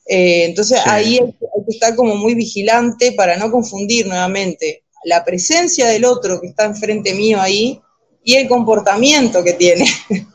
Eh, 0.05 0.45
entonces 0.45 0.79
ahí 0.85 1.17
hay, 1.17 1.33
que 1.33 1.71
estar 1.71 1.95
como 1.95 2.15
muy 2.15 2.35
vigilante 2.35 3.13
para 3.13 3.37
no 3.37 3.49
confundir 3.49 4.05
nuevamente 4.05 4.84
la 5.05 5.23
presencia 5.23 5.87
del 5.87 6.05
otro 6.05 6.41
que 6.41 6.47
está 6.47 6.65
enfrente 6.65 7.13
mío 7.13 7.39
ahí 7.39 7.79
y 8.23 8.35
el 8.35 8.47
comportamiento 8.47 9.43
que 9.43 9.53
tiene. 9.53 9.85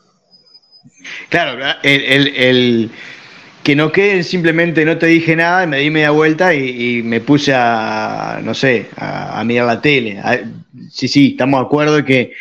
Claro, 1.29 1.63
el, 1.83 2.91
que 3.63 3.75
no 3.75 3.91
quede 3.91 4.23
simplemente 4.23 4.85
no 4.85 4.97
te 4.97 5.07
dije 5.07 5.35
nada, 5.35 5.65
me 5.65 5.79
di 5.79 5.89
media 5.89 6.11
vuelta 6.11 6.53
y, 6.53 7.01
me 7.03 7.21
puse 7.21 7.53
a, 7.55 8.39
no 8.43 8.53
sé, 8.53 8.87
a, 8.97 9.41
mirar 9.43 9.65
la 9.65 9.81
tele. 9.81 10.21
sí, 10.91 11.07
sí, 11.07 11.29
estamos 11.31 11.59
de 11.59 11.65
acuerdo 11.65 12.05
que, 12.05 12.33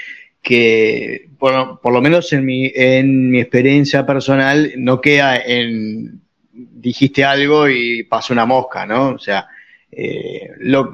que 0.42 1.28
por, 1.38 1.80
por, 1.80 1.92
lo 1.92 2.02
menos 2.02 2.32
en 2.32 2.44
mi, 2.44 2.70
en 2.74 3.30
mi 3.30 3.40
experiencia 3.40 4.04
personal 4.04 4.72
no 4.76 5.00
queda 5.00 5.36
en 5.38 6.20
dijiste 6.52 7.24
algo 7.24 7.68
y 7.68 8.04
pasó 8.04 8.32
una 8.32 8.46
mosca, 8.46 8.86
¿no? 8.86 9.10
O 9.10 9.18
sea, 9.18 9.48
eh, 9.92 10.50
lo, 10.58 10.92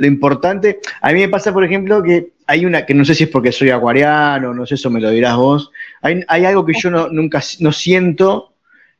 importante, 0.00 0.80
a 1.02 1.12
mí 1.12 1.20
me 1.20 1.28
pasa, 1.28 1.52
por 1.52 1.64
ejemplo, 1.64 2.02
que 2.02 2.32
hay 2.46 2.64
una, 2.64 2.86
que 2.86 2.94
no 2.94 3.04
sé 3.04 3.14
si 3.14 3.24
es 3.24 3.30
porque 3.30 3.52
soy 3.52 3.70
acuariano, 3.70 4.54
no 4.54 4.64
sé, 4.64 4.76
eso 4.76 4.90
me 4.90 5.00
lo 5.00 5.10
dirás 5.10 5.36
vos, 5.36 5.70
hay, 6.00 6.24
algo 6.44 6.64
que 6.64 6.72
yo 6.74 6.90
no, 6.90 7.08
nunca 7.08 7.42
no 7.60 7.72
siento 7.72 8.54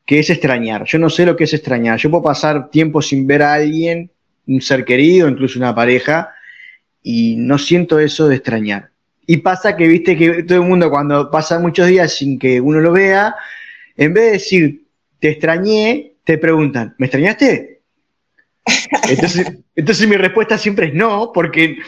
que 0.05 0.19
es 0.21 0.31
extrañar. 0.31 0.85
Yo 0.85 0.99
no 0.99 1.11
sé 1.11 1.27
lo 1.27 1.37
que 1.37 1.45
es 1.45 1.53
extrañar. 1.53 1.99
Yo 1.99 2.11
puedo 2.11 2.25
pasar 2.25 2.71
tiempo 2.71 3.03
sin 3.03 3.27
ver 3.27 3.43
a 3.43 3.55
alguien, 3.55 4.11
un 4.47 4.63
ser 4.63 4.85
querido, 4.87 5.29
incluso 5.29 5.59
una 5.59 5.75
pareja, 5.75 6.31
y 7.03 7.37
no 7.37 7.59
siento 7.59 7.99
eso 7.99 8.27
de 8.27 8.37
extrañar. 8.37 8.91
Y 9.27 9.39
pasa 9.39 9.77
que, 9.77 9.87
viste, 9.87 10.17
que 10.17 10.43
todo 10.45 10.63
el 10.63 10.67
mundo 10.67 10.89
cuando 10.89 11.31
pasa 11.31 11.59
muchos 11.59 11.89
días 11.89 12.15
sin 12.15 12.39
que 12.39 12.59
uno 12.59 12.81
lo 12.81 12.93
vea, 12.93 13.35
en 13.99 14.15
vez 14.15 14.25
de 14.25 14.31
decir, 14.33 14.85
te 15.19 15.29
extrañé, 15.31 16.15
te 16.25 16.39
preguntan, 16.39 16.95
¿me 16.97 17.07
extrañaste? 17.07 17.78
Entonces, 19.09 19.53
entonces 19.75 20.09
mi 20.09 20.17
respuesta 20.17 20.59
siempre 20.59 20.89
es 20.89 20.95
no, 20.95 21.31
porque 21.33 21.79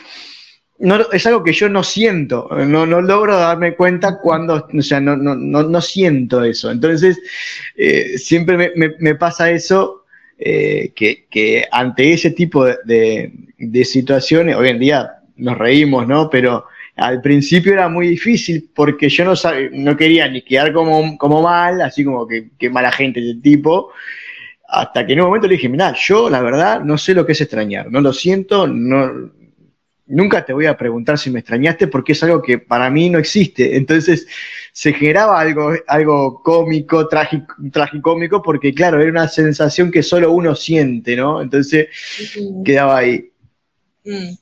no, 0.80 0.98
es 1.12 1.26
algo 1.26 1.44
que 1.44 1.52
yo 1.52 1.68
no 1.68 1.82
siento, 1.82 2.48
no, 2.50 2.86
no 2.86 3.00
logro 3.02 3.36
darme 3.36 3.74
cuenta 3.74 4.18
cuando, 4.18 4.66
o 4.72 4.82
sea, 4.82 4.98
no, 5.00 5.16
no, 5.16 5.34
no, 5.34 5.80
siento 5.80 6.42
eso. 6.42 6.70
Entonces, 6.70 7.20
eh, 7.76 8.16
siempre 8.16 8.72
me, 8.74 9.14
pasa 9.14 9.50
eso, 9.50 10.04
eh, 10.38 10.92
que, 10.94 11.66
ante 11.70 12.14
ese 12.14 12.30
tipo 12.30 12.64
de, 12.64 13.32
de, 13.58 13.84
situaciones, 13.84 14.56
hoy 14.56 14.70
en 14.70 14.78
día 14.78 15.10
nos 15.36 15.58
reímos, 15.58 16.08
¿no? 16.08 16.30
Pero 16.30 16.64
al 16.96 17.20
principio 17.20 17.74
era 17.74 17.88
muy 17.88 18.08
difícil 18.08 18.70
porque 18.74 19.10
yo 19.10 19.24
no, 19.26 19.34
no 19.72 19.96
quería 19.96 20.28
ni 20.28 20.40
quedar 20.42 20.72
como, 20.72 21.18
como 21.18 21.42
mal, 21.42 21.82
así 21.82 22.04
como 22.04 22.26
que, 22.26 22.48
que 22.58 22.70
mala 22.70 22.90
gente 22.90 23.20
ese 23.20 23.40
tipo, 23.40 23.90
hasta 24.70 25.06
que 25.06 25.12
en 25.12 25.20
un 25.20 25.26
momento 25.26 25.48
le 25.48 25.54
dije, 25.54 25.68
mira, 25.68 25.94
yo 25.98 26.30
la 26.30 26.40
verdad 26.40 26.80
no 26.80 26.96
sé 26.96 27.14
lo 27.14 27.26
que 27.26 27.32
es 27.32 27.40
extrañar, 27.40 27.90
no 27.90 28.00
lo 28.00 28.12
siento, 28.12 28.66
no, 28.66 29.30
nunca 30.10 30.44
te 30.44 30.52
voy 30.52 30.66
a 30.66 30.76
preguntar 30.76 31.18
si 31.18 31.30
me 31.30 31.40
extrañaste 31.40 31.86
porque 31.86 32.12
es 32.12 32.22
algo 32.22 32.42
que 32.42 32.58
para 32.58 32.90
mí 32.90 33.08
no 33.08 33.18
existe. 33.18 33.76
Entonces 33.76 34.26
se 34.72 34.92
generaba 34.92 35.40
algo, 35.40 35.72
algo 35.86 36.42
cómico, 36.42 37.08
trágico, 37.08 37.54
tragicómico, 37.72 38.42
porque 38.42 38.74
claro, 38.74 39.00
era 39.00 39.10
una 39.10 39.28
sensación 39.28 39.90
que 39.90 40.02
solo 40.02 40.32
uno 40.32 40.54
siente, 40.54 41.16
¿no? 41.16 41.40
Entonces 41.40 41.88
quedaba 42.64 42.98
ahí. 42.98 43.30
Mm. 44.04 44.34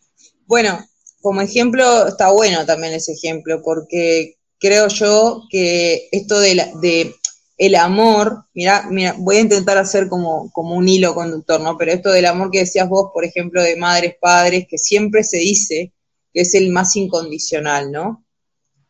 Bueno, 0.46 0.78
como 1.20 1.42
ejemplo, 1.42 2.08
está 2.08 2.30
bueno 2.32 2.64
también 2.64 2.94
ese 2.94 3.12
ejemplo, 3.12 3.60
porque 3.62 4.36
creo 4.58 4.88
yo 4.88 5.42
que 5.50 6.08
esto 6.10 6.40
de, 6.40 6.54
la, 6.54 6.68
de 6.80 7.14
el 7.58 7.74
amor, 7.74 8.44
mira, 8.54 8.88
voy 9.18 9.36
a 9.36 9.40
intentar 9.40 9.78
hacer 9.78 10.08
como, 10.08 10.50
como 10.52 10.76
un 10.76 10.88
hilo 10.88 11.12
conductor, 11.12 11.60
¿no? 11.60 11.76
Pero 11.76 11.90
esto 11.92 12.10
del 12.10 12.26
amor 12.26 12.52
que 12.52 12.60
decías 12.60 12.88
vos, 12.88 13.10
por 13.12 13.24
ejemplo, 13.24 13.60
de 13.60 13.74
madres, 13.74 14.14
padres, 14.20 14.66
que 14.70 14.78
siempre 14.78 15.24
se 15.24 15.38
dice 15.38 15.92
que 16.32 16.42
es 16.42 16.54
el 16.54 16.70
más 16.70 16.94
incondicional, 16.94 17.90
¿no? 17.90 18.24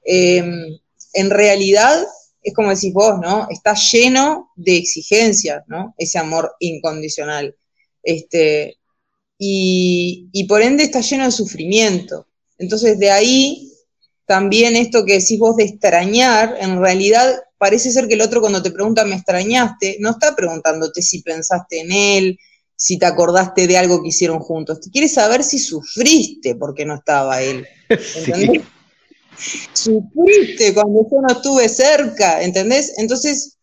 Em, 0.04 0.78
en 1.14 1.30
realidad, 1.30 2.04
es 2.42 2.52
como 2.52 2.68
decís 2.68 2.92
vos, 2.92 3.18
¿no? 3.18 3.48
Está 3.50 3.74
lleno 3.74 4.50
de 4.54 4.76
exigencias, 4.76 5.64
¿no? 5.66 5.94
Ese 5.96 6.18
amor 6.18 6.52
incondicional. 6.60 7.56
Este, 8.02 8.76
y, 9.38 10.28
y 10.30 10.44
por 10.44 10.60
ende 10.60 10.84
está 10.84 11.00
lleno 11.00 11.24
de 11.24 11.30
sufrimiento. 11.30 12.26
Entonces, 12.58 12.98
de 12.98 13.10
ahí 13.10 13.72
también 14.26 14.76
esto 14.76 15.06
que 15.06 15.14
decís 15.14 15.38
vos 15.38 15.56
de 15.56 15.64
extrañar, 15.64 16.54
en 16.60 16.78
realidad 16.78 17.34
parece 17.58 17.90
ser 17.90 18.08
que 18.08 18.14
el 18.14 18.22
otro 18.22 18.40
cuando 18.40 18.62
te 18.62 18.70
pregunta 18.70 19.04
me 19.04 19.16
extrañaste, 19.16 19.96
no 20.00 20.10
está 20.10 20.34
preguntándote 20.34 21.02
si 21.02 21.22
pensaste 21.22 21.80
en 21.80 21.92
él, 21.92 22.38
si 22.74 22.98
te 22.98 23.06
acordaste 23.06 23.66
de 23.66 23.76
algo 23.76 24.02
que 24.02 24.08
hicieron 24.08 24.38
juntos, 24.38 24.80
te 24.80 24.90
quiere 24.90 25.08
saber 25.08 25.42
si 25.42 25.58
sufriste 25.58 26.54
porque 26.54 26.84
no 26.84 26.94
estaba 26.94 27.42
él. 27.42 27.66
¿Entendés? 28.16 28.62
Sufriste 29.72 30.74
cuando 30.74 31.06
yo 31.10 31.20
no 31.20 31.34
estuve 31.34 31.68
cerca, 31.68 32.42
¿entendés? 32.42 32.94
Entonces, 32.96 33.56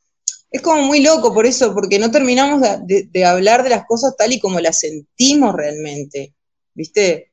es 0.51 0.61
como 0.61 0.83
muy 0.83 1.01
loco 1.01 1.33
por 1.33 1.45
eso, 1.45 1.73
porque 1.73 1.99
no 1.99 2.11
terminamos 2.11 2.61
de, 2.85 3.25
hablar 3.25 3.63
de 3.63 3.69
las 3.69 3.85
cosas 3.85 4.15
tal 4.17 4.31
y 4.31 4.39
como 4.39 4.59
las 4.59 4.79
sentimos 4.79 5.53
realmente. 5.53 6.35
¿viste? 6.75 7.31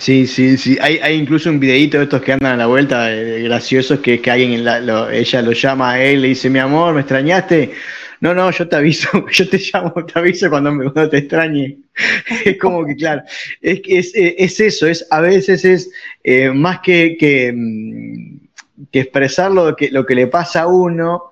Sí, 0.00 0.26
sí, 0.26 0.56
sí. 0.56 0.78
Hay, 0.80 0.96
hay 1.02 1.16
incluso 1.16 1.50
un 1.50 1.60
videito 1.60 1.98
de 1.98 2.04
estos 2.04 2.22
que 2.22 2.32
andan 2.32 2.54
a 2.54 2.56
la 2.56 2.66
vuelta, 2.66 3.12
eh, 3.12 3.42
graciosos, 3.42 4.00
que, 4.00 4.18
que 4.18 4.30
alguien, 4.30 4.52
ella 4.52 5.42
lo 5.42 5.52
llama 5.52 5.90
a 5.92 6.02
él, 6.02 6.22
le 6.22 6.28
dice, 6.28 6.48
mi 6.48 6.58
amor, 6.58 6.94
¿me 6.94 7.00
extrañaste? 7.00 7.72
No, 8.20 8.32
no, 8.32 8.50
yo 8.50 8.66
te 8.66 8.76
aviso, 8.76 9.10
yo 9.30 9.46
te 9.50 9.58
llamo, 9.58 9.92
te 10.06 10.18
aviso 10.18 10.48
cuando, 10.48 10.72
me, 10.72 10.90
cuando 10.90 11.10
te 11.10 11.18
extrañe. 11.18 11.80
es 12.46 12.58
como 12.58 12.86
que, 12.86 12.96
claro, 12.96 13.24
es, 13.60 13.82
es, 13.86 14.12
es 14.14 14.60
eso, 14.60 14.86
es, 14.86 15.06
a 15.10 15.20
veces 15.20 15.66
es 15.66 15.90
eh, 16.24 16.50
más 16.50 16.80
que, 16.80 17.18
que, 17.18 17.52
mm, 17.54 18.86
que, 18.90 19.00
expresar 19.00 19.52
lo 19.52 19.76
que, 19.76 19.90
lo 19.90 20.06
que 20.06 20.14
le 20.14 20.28
pasa 20.28 20.62
a 20.62 20.66
uno, 20.66 21.24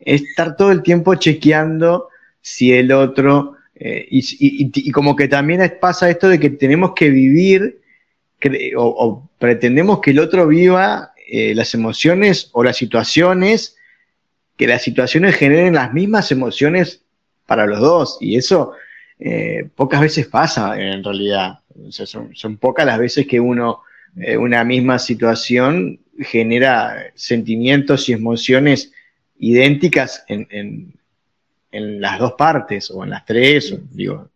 es 0.00 0.22
estar 0.22 0.56
todo 0.56 0.72
el 0.72 0.82
tiempo 0.82 1.14
chequeando 1.14 2.08
si 2.40 2.72
el 2.72 2.90
otro, 2.90 3.54
eh, 3.76 4.04
y, 4.10 4.18
y, 4.18 4.70
y, 4.74 4.90
como 4.90 5.14
que 5.14 5.28
también 5.28 5.60
pasa 5.80 6.10
esto 6.10 6.28
de 6.28 6.40
que 6.40 6.50
tenemos 6.50 6.90
que 6.96 7.08
vivir 7.08 7.85
o, 8.76 9.28
pretendemos 9.38 10.00
que 10.00 10.10
el 10.10 10.18
otro 10.18 10.46
viva 10.46 11.12
eh, 11.28 11.54
las 11.54 11.74
emociones 11.74 12.50
o 12.52 12.62
las 12.62 12.76
situaciones, 12.76 13.76
que 14.56 14.66
las 14.66 14.82
situaciones 14.82 15.36
generen 15.36 15.74
las 15.74 15.92
mismas 15.92 16.30
emociones 16.32 17.02
para 17.46 17.66
los 17.66 17.80
dos. 17.80 18.18
Y 18.20 18.36
eso 18.36 18.72
eh, 19.18 19.68
pocas 19.74 20.00
veces 20.00 20.26
pasa 20.26 20.78
en 20.78 21.02
realidad. 21.02 21.60
son, 21.90 22.56
pocas 22.58 22.86
las 22.86 22.98
veces 22.98 23.26
que 23.26 23.40
uno, 23.40 23.82
eh, 24.16 24.36
una 24.36 24.64
misma 24.64 24.98
situación 24.98 26.00
genera 26.18 27.12
sentimientos 27.14 28.08
y 28.08 28.12
emociones 28.12 28.92
idénticas 29.38 30.24
en, 30.28 30.46
en, 30.50 32.00
las 32.00 32.18
dos 32.18 32.32
partes 32.38 32.90
o 32.90 33.04
en 33.04 33.10
las 33.10 33.26
tres, 33.26 33.74
digo. 33.90 34.30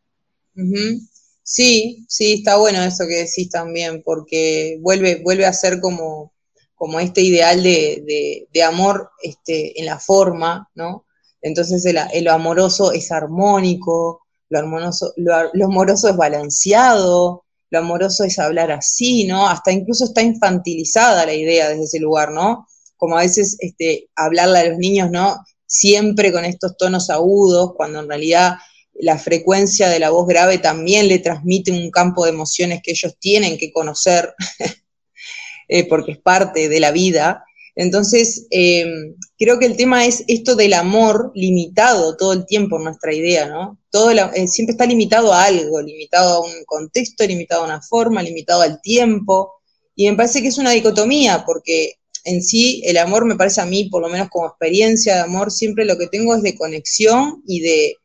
Sí, 1.52 2.06
sí, 2.08 2.34
está 2.34 2.58
bueno 2.58 2.80
eso 2.80 3.08
que 3.08 3.24
decís 3.24 3.50
también, 3.50 4.04
porque 4.04 4.78
vuelve, 4.80 5.16
vuelve 5.16 5.46
a 5.46 5.52
ser 5.52 5.80
como, 5.80 6.32
como 6.76 7.00
este 7.00 7.22
ideal 7.22 7.60
de, 7.60 8.46
de, 8.52 8.62
amor 8.62 9.10
este, 9.20 9.76
en 9.80 9.86
la 9.86 9.98
forma, 9.98 10.70
¿no? 10.76 11.06
Entonces 11.42 11.84
el, 11.86 12.24
lo 12.24 12.32
amoroso 12.32 12.92
es 12.92 13.10
armónico, 13.10 14.20
lo, 14.48 14.60
amoroso, 14.60 15.12
lo, 15.16 15.64
amoroso 15.64 16.08
es 16.08 16.16
balanceado, 16.16 17.42
lo 17.70 17.78
amoroso 17.80 18.22
es 18.22 18.38
hablar 18.38 18.70
así, 18.70 19.24
¿no? 19.24 19.48
Hasta 19.48 19.72
incluso 19.72 20.04
está 20.04 20.22
infantilizada 20.22 21.26
la 21.26 21.34
idea 21.34 21.68
desde 21.68 21.82
ese 21.82 21.98
lugar, 21.98 22.30
¿no? 22.30 22.68
Como 22.96 23.18
a 23.18 23.22
veces 23.22 23.56
este, 23.58 24.08
hablarle 24.14 24.58
a 24.60 24.68
los 24.68 24.78
niños, 24.78 25.10
¿no? 25.10 25.44
Siempre 25.66 26.30
con 26.30 26.44
estos 26.44 26.76
tonos 26.76 27.10
agudos, 27.10 27.72
cuando 27.74 27.98
en 27.98 28.08
realidad 28.08 28.54
la 29.00 29.18
frecuencia 29.18 29.88
de 29.88 29.98
la 29.98 30.10
voz 30.10 30.26
grave 30.26 30.58
también 30.58 31.08
le 31.08 31.18
transmite 31.18 31.72
un 31.72 31.90
campo 31.90 32.24
de 32.24 32.30
emociones 32.30 32.80
que 32.82 32.92
ellos 32.92 33.16
tienen 33.18 33.58
que 33.58 33.72
conocer, 33.72 34.34
eh, 35.68 35.88
porque 35.88 36.12
es 36.12 36.18
parte 36.18 36.68
de 36.68 36.80
la 36.80 36.90
vida. 36.90 37.44
Entonces, 37.76 38.46
eh, 38.50 39.14
creo 39.38 39.58
que 39.58 39.66
el 39.66 39.76
tema 39.76 40.04
es 40.04 40.24
esto 40.28 40.56
del 40.56 40.74
amor 40.74 41.32
limitado 41.34 42.16
todo 42.16 42.32
el 42.32 42.44
tiempo 42.44 42.78
nuestra 42.78 43.14
idea, 43.14 43.48
¿no? 43.48 43.78
Todo 43.90 44.10
eh, 44.10 44.48
siempre 44.48 44.72
está 44.72 44.86
limitado 44.86 45.32
a 45.32 45.44
algo, 45.44 45.80
limitado 45.80 46.34
a 46.34 46.40
un 46.40 46.64
contexto, 46.66 47.26
limitado 47.26 47.62
a 47.62 47.66
una 47.66 47.80
forma, 47.80 48.22
limitado 48.22 48.62
al 48.62 48.80
tiempo. 48.82 49.54
Y 49.94 50.10
me 50.10 50.16
parece 50.16 50.42
que 50.42 50.48
es 50.48 50.58
una 50.58 50.72
dicotomía, 50.72 51.44
porque 51.46 51.94
en 52.24 52.42
sí 52.42 52.82
el 52.84 52.98
amor 52.98 53.24
me 53.24 53.36
parece 53.36 53.60
a 53.60 53.66
mí, 53.66 53.88
por 53.88 54.02
lo 54.02 54.08
menos 54.08 54.28
como 54.28 54.46
experiencia 54.46 55.14
de 55.14 55.20
amor, 55.20 55.50
siempre 55.50 55.84
lo 55.84 55.96
que 55.96 56.08
tengo 56.08 56.34
es 56.34 56.42
de 56.42 56.56
conexión 56.56 57.42
y 57.46 57.60
de 57.60 57.96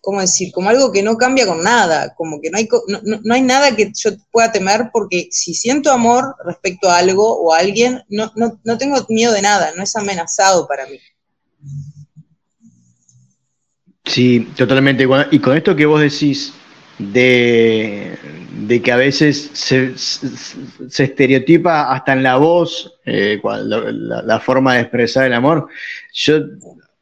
¿cómo 0.00 0.20
decir? 0.20 0.52
Como 0.52 0.68
algo 0.68 0.92
que 0.92 1.02
no 1.02 1.16
cambia 1.16 1.46
con 1.46 1.62
nada, 1.62 2.14
como 2.14 2.40
que 2.40 2.50
no 2.50 2.58
hay, 2.58 2.68
no, 2.88 3.34
hay 3.34 3.42
nada 3.42 3.74
que 3.74 3.92
yo 3.96 4.10
pueda 4.30 4.52
temer 4.52 4.90
porque 4.92 5.28
si 5.30 5.54
siento 5.54 5.90
amor 5.90 6.34
respecto 6.44 6.88
a 6.88 6.98
algo 6.98 7.40
o 7.40 7.52
a 7.52 7.58
alguien, 7.58 8.02
no, 8.08 8.32
no, 8.36 8.78
tengo 8.78 9.04
miedo 9.08 9.32
de 9.32 9.42
nada, 9.42 9.72
no 9.76 9.82
es 9.82 9.94
amenazado 9.96 10.66
para 10.66 10.86
mí. 10.86 10.98
Sí, 14.04 14.48
totalmente. 14.56 15.06
Y 15.32 15.38
con 15.40 15.56
esto 15.56 15.74
que 15.74 15.86
vos 15.86 16.00
decís 16.00 16.52
de, 16.98 18.16
que 18.82 18.92
a 18.92 18.96
veces 18.96 19.50
se, 19.52 19.92
estereotipa 21.02 21.92
hasta 21.92 22.12
en 22.12 22.22
la 22.22 22.36
voz 22.36 22.94
eh, 23.04 23.40
la, 23.42 24.40
forma 24.40 24.74
de 24.74 24.82
expresar 24.82 25.26
el 25.26 25.34
amor, 25.34 25.68
yo 26.12 26.40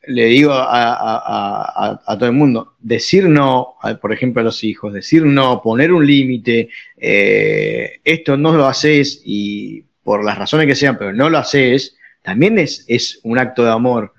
le 0.07 0.27
digo 0.27 0.53
a, 0.53 2.01
todo 2.19 2.27
el 2.27 2.35
mundo, 2.35 2.75
decir 2.81 3.29
no, 3.29 3.75
por 4.01 4.13
ejemplo, 4.13 4.41
a 4.41 4.45
los 4.45 4.63
hijos, 4.65 4.93
decir 4.93 5.25
no, 5.25 5.61
poner 5.63 5.93
un 5.93 6.07
límite, 6.07 6.69
eh, 6.97 8.01
esto 8.05 8.37
no 8.37 8.53
lo 8.53 8.67
haces 8.67 9.23
y 9.25 9.85
por 10.03 10.25
las 10.25 10.39
razones 10.39 10.67
que 10.67 10.75
sean, 10.75 10.99
pero 10.99 11.13
no 11.13 11.31
lo 11.31 11.39
haces, 11.39 11.97
también 12.23 12.59
es, 12.59 12.85
es 12.89 13.21
un 13.23 13.39
acto 13.39 13.65
de 13.65 13.71
amor, 13.71 14.13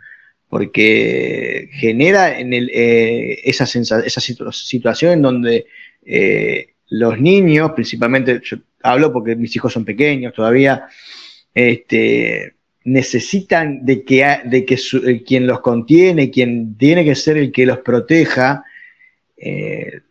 porque 0.49 1.69
genera 1.73 2.39
en 2.39 2.53
el, 2.53 2.69
eh, 2.73 3.41
esa, 3.43 3.65
esa 3.65 4.21
situación 4.21 5.11
en 5.13 5.21
donde 5.21 5.65
eh, 6.05 6.73
los 6.89 7.19
niños, 7.19 7.71
principalmente, 7.71 8.41
yo 8.43 8.57
hablo 8.81 9.11
porque 9.11 9.35
mis 9.35 9.55
hijos 9.55 9.73
son 9.73 9.85
pequeños 9.85 10.33
todavía, 10.33 10.87
este, 11.53 12.54
necesitan 12.85 13.83
de 13.83 14.03
que, 14.03 14.39
de 14.45 14.63
que 14.63 14.75
eh, 14.75 15.23
quien 15.23 15.47
los 15.47 15.59
contiene, 15.59 16.29
quien 16.29 16.77
tiene 16.77 17.03
que 17.03 17.15
ser 17.15 17.37
el 17.37 17.51
que 17.51 17.65
los 17.65 17.79
proteja, 17.79 18.63
eh, 19.35 20.01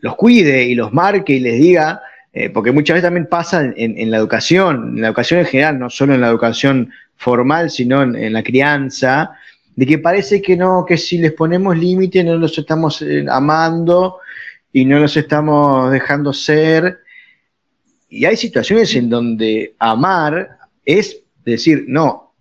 los 0.00 0.16
cuide 0.16 0.64
y 0.64 0.74
los 0.74 0.92
marque 0.92 1.34
y 1.34 1.40
les 1.40 1.60
diga, 1.60 2.00
eh, 2.32 2.50
porque 2.50 2.72
muchas 2.72 2.94
veces 2.94 3.06
también 3.06 3.26
pasa 3.26 3.70
en, 3.76 4.10
la 4.10 4.16
educación, 4.16 4.94
en 4.96 5.02
la 5.02 5.08
educación 5.08 5.40
en 5.40 5.46
general, 5.46 5.78
no 5.78 5.90
solo 5.90 6.14
en 6.14 6.22
la 6.22 6.28
educación 6.28 6.90
formal, 7.16 7.70
sino 7.70 8.02
en, 8.02 8.32
la 8.32 8.42
crianza, 8.42 9.32
de 9.74 9.86
que 9.86 9.98
parece 9.98 10.40
que 10.40 10.56
no, 10.56 10.84
que 10.86 10.96
si 10.96 11.18
les 11.18 11.32
ponemos 11.32 11.76
límite 11.76 12.24
no 12.24 12.36
los 12.36 12.56
estamos 12.58 13.04
amando 13.28 14.18
y 14.72 14.84
no 14.84 14.98
los 14.98 15.16
estamos 15.16 15.90
dejando 15.92 16.32
ser. 16.32 17.00
Y 18.08 18.24
hay 18.24 18.36
situaciones 18.36 18.94
en 18.94 19.08
donde 19.10 19.74
amar 19.78 20.58
es 20.84 21.25
decir, 21.52 21.84
no, 21.88 22.34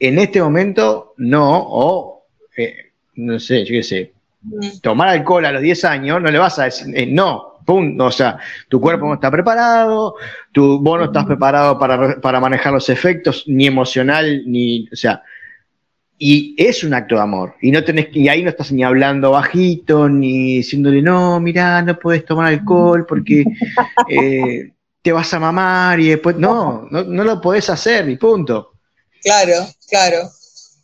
en 0.00 0.18
este 0.18 0.40
momento 0.40 1.14
no, 1.16 1.66
o 1.68 2.26
eh, 2.56 2.92
no 3.14 3.38
sé, 3.38 3.64
yo 3.64 3.72
qué 3.72 3.82
sé, 3.82 4.12
mm. 4.42 4.80
tomar 4.82 5.08
alcohol 5.08 5.44
a 5.44 5.52
los 5.52 5.62
10 5.62 5.84
años, 5.84 6.22
no 6.22 6.30
le 6.30 6.38
vas 6.38 6.58
a 6.58 6.64
decir, 6.64 6.96
eh, 6.96 7.06
no, 7.06 7.60
pum, 7.64 8.00
o 8.00 8.10
sea, 8.10 8.38
tu 8.68 8.80
cuerpo 8.80 9.06
no 9.06 9.14
está 9.14 9.30
preparado, 9.30 10.14
tu, 10.52 10.80
vos 10.80 10.98
no 10.98 11.04
estás 11.06 11.26
preparado 11.26 11.78
para, 11.78 12.40
manejar 12.40 12.72
los 12.72 12.88
efectos, 12.88 13.44
ni 13.46 13.66
emocional, 13.66 14.42
ni, 14.46 14.88
o 14.90 14.96
sea, 14.96 15.22
y 16.16 16.54
es 16.58 16.82
un 16.82 16.94
acto 16.94 17.14
de 17.14 17.20
amor. 17.20 17.54
Y 17.60 17.70
no 17.70 17.84
tenés 17.84 18.08
y 18.12 18.28
ahí 18.28 18.42
no 18.42 18.50
estás 18.50 18.72
ni 18.72 18.82
hablando 18.82 19.32
bajito, 19.32 20.08
ni 20.08 20.56
diciéndole, 20.56 21.02
no, 21.02 21.38
mirá, 21.40 21.82
no 21.82 21.98
puedes 21.98 22.24
tomar 22.24 22.48
alcohol 22.48 23.06
porque 23.06 23.44
eh, 24.08 24.72
te 25.02 25.12
vas 25.12 25.32
a 25.32 25.38
mamar 25.38 26.00
y 26.00 26.08
después, 26.08 26.36
no, 26.36 26.86
no, 26.90 27.24
lo 27.24 27.40
podés 27.40 27.70
hacer 27.70 28.08
y 28.08 28.16
punto. 28.16 28.72
Claro, 29.22 29.66
claro. 29.88 30.30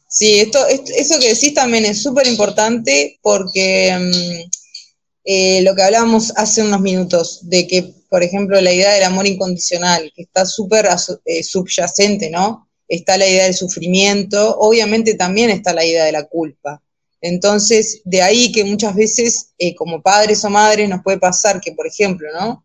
Sí, 0.09 0.39
esto, 0.39 0.65
eso 0.69 1.19
que 1.19 1.35
decís 1.35 1.55
también 1.55 1.85
es 1.85 2.03
súper 2.03 2.27
importante 2.27 3.19
porque 3.21 3.97
mm, 3.99 4.51
eh, 5.25 5.63
lo 5.63 5.75
que 5.75 5.83
hablábamos 5.83 6.33
hace 6.37 6.63
unos 6.63 6.81
minutos, 6.81 7.41
de 7.49 7.67
que, 7.67 7.95
por 8.11 8.23
ejemplo, 8.23 8.61
la 8.61 8.73
idea 8.73 8.93
del 8.93 9.05
amor 9.05 9.27
incondicional, 9.27 10.13
que 10.15 10.23
está 10.23 10.45
súper 10.45 10.87
eh, 11.25 11.43
subyacente, 11.43 12.31
¿no? 12.31 12.69
Está 12.87 13.17
la 13.17 13.27
idea 13.27 13.45
del 13.45 13.55
sufrimiento, 13.55 14.57
obviamente 14.59 15.15
también 15.15 15.51
está 15.51 15.73
la 15.73 15.85
idea 15.85 16.05
de 16.05 16.13
la 16.13 16.25
culpa. 16.25 16.83
Entonces, 17.23 18.03
de 18.05 18.21
ahí 18.21 18.53
que 18.53 18.65
muchas 18.65 18.95
veces, 18.95 19.55
eh, 19.57 19.75
como 19.75 20.03
padres 20.03 20.45
o 20.45 20.51
madres, 20.51 20.89
nos 20.89 21.03
puede 21.03 21.19
pasar 21.19 21.59
que, 21.59 21.73
por 21.73 21.87
ejemplo, 21.87 22.29
¿no? 22.39 22.64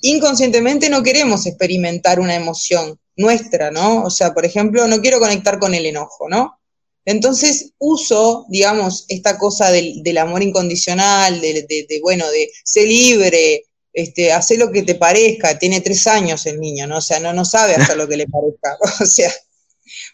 Inconscientemente 0.00 0.88
no 0.88 1.02
queremos 1.02 1.46
experimentar 1.46 2.20
una 2.20 2.34
emoción 2.34 2.98
nuestra, 3.16 3.70
¿no? 3.70 4.04
O 4.04 4.10
sea, 4.10 4.32
por 4.32 4.44
ejemplo, 4.44 4.86
no 4.86 5.00
quiero 5.00 5.18
conectar 5.18 5.58
con 5.58 5.74
el 5.74 5.86
enojo, 5.86 6.28
¿no? 6.28 6.58
Entonces 7.04 7.72
uso, 7.78 8.46
digamos, 8.48 9.06
esta 9.08 9.38
cosa 9.38 9.70
del, 9.70 10.18
amor 10.18 10.42
incondicional, 10.42 11.40
de, 11.40 11.86
bueno, 12.02 12.30
de 12.30 12.50
ser 12.64 12.86
libre, 12.86 13.64
este, 13.92 14.32
hacer 14.32 14.58
lo 14.58 14.70
que 14.70 14.82
te 14.82 14.94
parezca, 14.94 15.58
tiene 15.58 15.80
tres 15.80 16.06
años 16.06 16.46
el 16.46 16.60
niño, 16.60 16.86
¿no? 16.86 16.98
O 16.98 17.00
sea, 17.00 17.18
no, 17.18 17.44
sabe 17.44 17.74
hacer 17.74 17.96
lo 17.96 18.06
que 18.06 18.18
le 18.18 18.26
parezca, 18.28 18.76
o 19.02 19.06
sea, 19.06 19.32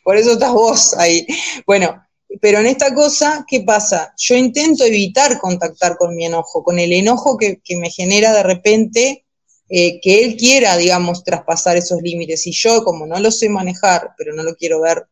por 0.02 0.16
eso 0.16 0.32
estás 0.32 0.52
vos 0.52 0.94
ahí. 0.94 1.26
Bueno, 1.66 2.00
pero 2.40 2.60
en 2.60 2.66
esta 2.66 2.94
cosa, 2.94 3.44
¿qué 3.48 3.60
pasa? 3.60 4.14
Yo 4.16 4.36
intento 4.36 4.84
evitar 4.84 5.38
contactar 5.40 5.96
con 5.96 6.14
mi 6.14 6.24
enojo, 6.24 6.62
con 6.62 6.78
el 6.78 6.92
enojo 6.92 7.36
que 7.36 7.76
me 7.76 7.90
genera 7.90 8.32
de 8.32 8.42
repente 8.44 9.24
eh, 9.68 10.00
que 10.00 10.24
él 10.24 10.36
quiera, 10.36 10.76
digamos, 10.76 11.24
traspasar 11.24 11.76
esos 11.76 12.00
límites. 12.02 12.46
Y 12.46 12.52
yo, 12.52 12.84
como 12.84 13.06
no 13.06 13.18
lo 13.18 13.30
sé 13.30 13.48
manejar, 13.48 14.10
pero 14.16 14.34
no 14.34 14.42
lo 14.42 14.54
quiero 14.54 14.80
ver, 14.80 15.06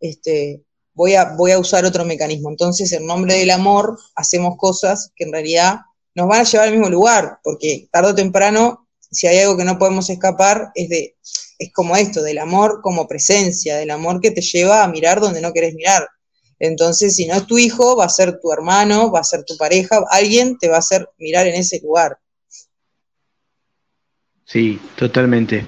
este, 0.00 0.62
voy, 0.94 1.14
a, 1.14 1.36
voy 1.36 1.52
a 1.52 1.58
usar 1.58 1.84
otro 1.84 2.04
mecanismo. 2.04 2.50
Entonces, 2.50 2.92
en 2.92 3.06
nombre 3.06 3.34
del 3.34 3.50
amor, 3.50 3.98
hacemos 4.14 4.56
cosas 4.56 5.12
que 5.14 5.24
en 5.24 5.32
realidad 5.32 5.76
nos 6.14 6.26
van 6.26 6.40
a 6.40 6.44
llevar 6.44 6.68
al 6.68 6.74
mismo 6.74 6.90
lugar, 6.90 7.38
porque 7.44 7.88
tarde 7.92 8.10
o 8.10 8.14
temprano, 8.14 8.88
si 9.10 9.26
hay 9.26 9.38
algo 9.38 9.56
que 9.56 9.64
no 9.64 9.78
podemos 9.78 10.10
escapar, 10.10 10.70
es 10.74 10.88
de, 10.88 11.16
es 11.58 11.72
como 11.72 11.96
esto, 11.96 12.22
del 12.22 12.38
amor 12.38 12.80
como 12.82 13.06
presencia, 13.06 13.76
del 13.76 13.90
amor 13.90 14.20
que 14.20 14.30
te 14.30 14.40
lleva 14.40 14.82
a 14.82 14.88
mirar 14.88 15.20
donde 15.20 15.40
no 15.40 15.52
querés 15.52 15.74
mirar. 15.74 16.08
Entonces, 16.58 17.14
si 17.14 17.26
no 17.26 17.34
es 17.34 17.46
tu 17.46 17.58
hijo, 17.58 17.96
va 17.96 18.06
a 18.06 18.08
ser 18.08 18.40
tu 18.40 18.52
hermano, 18.52 19.12
va 19.12 19.20
a 19.20 19.24
ser 19.24 19.44
tu 19.44 19.56
pareja, 19.56 20.04
alguien 20.10 20.58
te 20.58 20.68
va 20.68 20.76
a 20.76 20.80
hacer 20.80 21.08
mirar 21.18 21.46
en 21.46 21.54
ese 21.54 21.78
lugar. 21.80 22.18
Sí, 24.48 24.80
totalmente. 24.96 25.66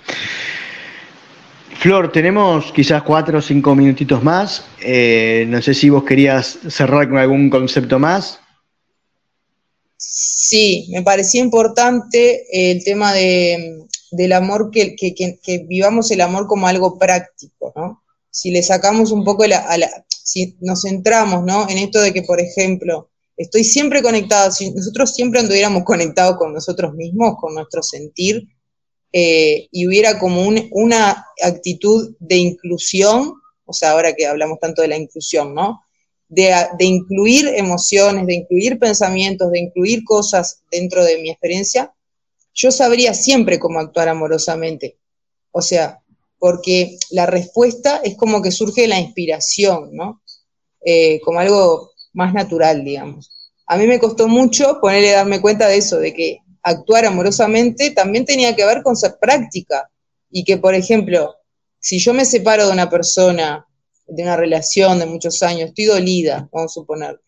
Flor, 1.81 2.11
tenemos 2.11 2.73
quizás 2.73 3.03
cuatro 3.03 3.39
o 3.39 3.43
cinco 3.43 3.75
minutitos 3.75 4.23
más. 4.23 4.65
Eh, 4.81 5.45
no 5.49 5.61
sé 5.61 5.75
si 5.75 5.91
vos 5.91 6.03
querías 6.05 6.59
cerrar 6.69 7.07
con 7.11 7.19
algún 7.19 7.51
concepto 7.51 7.99
más. 7.99 8.41
Sí, 9.99 10.89
me 10.93 11.03
parecía 11.03 11.43
importante 11.43 12.47
el 12.51 12.83
tema 12.83 13.13
de, 13.13 13.85
del 14.13 14.33
amor, 14.33 14.71
que, 14.71 14.97
vivamos 15.69 16.11
el 16.11 16.23
amor 16.23 16.47
como 16.47 16.67
algo 16.67 16.99
práctico, 16.99 17.75
¿no? 17.77 18.03
Si 18.31 18.51
le 18.51 18.63
sacamos 18.63 19.13
un 19.13 19.25
poco 19.25 19.47
la, 19.47 19.63
si 20.09 20.57
nos 20.61 20.83
centramos, 20.83 21.45
¿no? 21.45 21.69
En 21.69 21.77
esto 21.77 22.01
de 22.01 22.15
que, 22.15 22.23
por 22.23 22.41
ejemplo, 22.41 23.11
estoy 23.37 23.63
siempre 23.63 24.01
conectado, 24.01 24.51
si 24.51 24.71
nosotros 24.71 25.15
siempre 25.15 25.41
anduviéramos 25.41 25.85
conectados 25.85 26.39
con 26.39 26.55
nosotros 26.55 26.95
mismos, 26.95 27.35
con 27.39 27.55
nuestro 27.55 27.83
sentir, 27.83 28.49
eh, 29.13 29.69
y 29.71 29.87
hubiera 29.87 30.19
como 30.19 30.43
una 30.71 31.27
actitud 31.43 32.15
de 32.19 32.37
inclusión, 32.37 33.35
o 33.65 33.73
sea, 33.73 33.93
ahora 33.93 34.15
que 34.15 34.27
hablamos 34.27 34.59
tanto 34.61 34.83
de 34.83 34.89
la 34.89 34.97
inclusión, 34.97 35.55
¿no? 35.55 35.81
de, 36.31 36.85
incluir 36.85 37.49
emociones, 37.49 38.27
de 38.27 38.35
incluir 38.35 38.79
pensamientos, 38.79 39.51
de 39.51 39.59
incluir 39.59 40.05
cosas 40.05 40.63
dentro 40.71 41.05
de 41.05 41.19
mi 41.19 41.31
experiencia, 41.31 41.93
yo 42.55 42.71
sabría 42.71 43.15
siempre 43.15 43.59
cómo 43.59 43.81
actuar 43.81 44.09
amorosamente. 44.09 44.99
O 45.51 45.61
sea, 45.61 46.01
porque 46.39 46.99
la 47.11 47.27
respuesta 47.27 48.01
es 48.05 48.17
como 48.17 48.41
que 48.43 48.53
surge 48.53 48.87
la 48.87 49.01
inspiración, 49.01 49.91
¿no? 49.93 50.23
Eh, 50.85 51.21
como 51.25 51.41
algo 51.41 51.91
más 52.13 52.33
natural, 52.33 52.85
digamos. 52.85 53.31
A 53.67 53.77
mí 53.77 53.87
me 53.87 53.99
costó 53.99 54.29
mucho 54.29 54.79
ponerle, 54.81 55.11
darme 55.11 55.41
cuenta 55.41 55.67
de 55.69 55.79
eso, 55.79 55.99
de 55.99 56.15
que 56.15 56.39
actuar 56.63 57.07
amorosamente 57.07 57.91
también 57.91 58.25
tenía 58.25 58.55
que 58.55 58.65
ver 58.65 58.83
con 58.83 58.97
ser 58.97 59.17
práctica. 59.21 59.91
Y 60.31 60.45
que, 60.45 60.59
por 60.59 60.75
ejemplo, 60.75 61.35
si 61.81 61.99
yo 61.99 62.15
me 62.15 62.25
separo 62.25 62.67
de 62.67 62.73
una 62.73 62.89
persona 62.89 63.67
de 64.07 64.23
una 64.23 64.37
relación 64.37 64.99
de 64.99 65.07
muchos 65.07 65.43
años, 65.43 65.69
estoy 65.69 65.85
dolida, 65.87 66.49
vamos 66.53 66.73
a 66.73 66.75
suponer. 66.75 67.21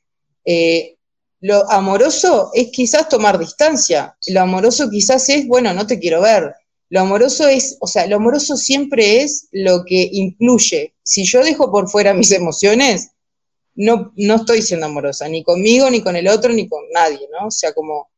Eh, 0.45 0.97
lo 1.41 1.69
amoroso 1.71 2.51
es 2.55 2.69
quizás 2.71 3.09
tomar 3.09 3.39
distancia, 3.39 4.17
lo 4.29 4.41
amoroso 4.41 4.89
quizás 4.91 5.29
es, 5.29 5.47
bueno, 5.47 5.73
no 5.73 5.87
te 5.87 5.99
quiero 5.99 6.21
ver. 6.21 6.55
Lo 6.89 7.01
amoroso 7.01 7.49
es, 7.49 7.79
o 7.81 7.87
sea, 7.87 8.07
lo 8.07 8.17
amoroso 8.17 8.57
siempre 8.57 9.23
es 9.23 9.49
lo 9.51 9.85
que 9.85 10.09
incluye. 10.13 10.95
Si 11.03 11.25
yo 11.25 11.43
dejo 11.43 11.71
por 11.73 11.89
fuera 11.89 12.15
mis 12.15 12.31
emociones, 12.33 13.11
no, 13.75 14.13
no 14.17 14.37
estoy 14.37 14.63
siendo 14.63 14.87
amorosa, 14.87 15.29
ni 15.29 15.43
conmigo, 15.43 15.89
ni 15.89 16.03
con 16.03 16.17
el 16.17 16.29
otro, 16.29 16.53
ni 16.53 16.69
con 16.69 16.83
nadie, 16.93 17.27
¿no? 17.33 17.47
O 17.47 17.51
sea, 17.51 17.73
como 17.73 18.12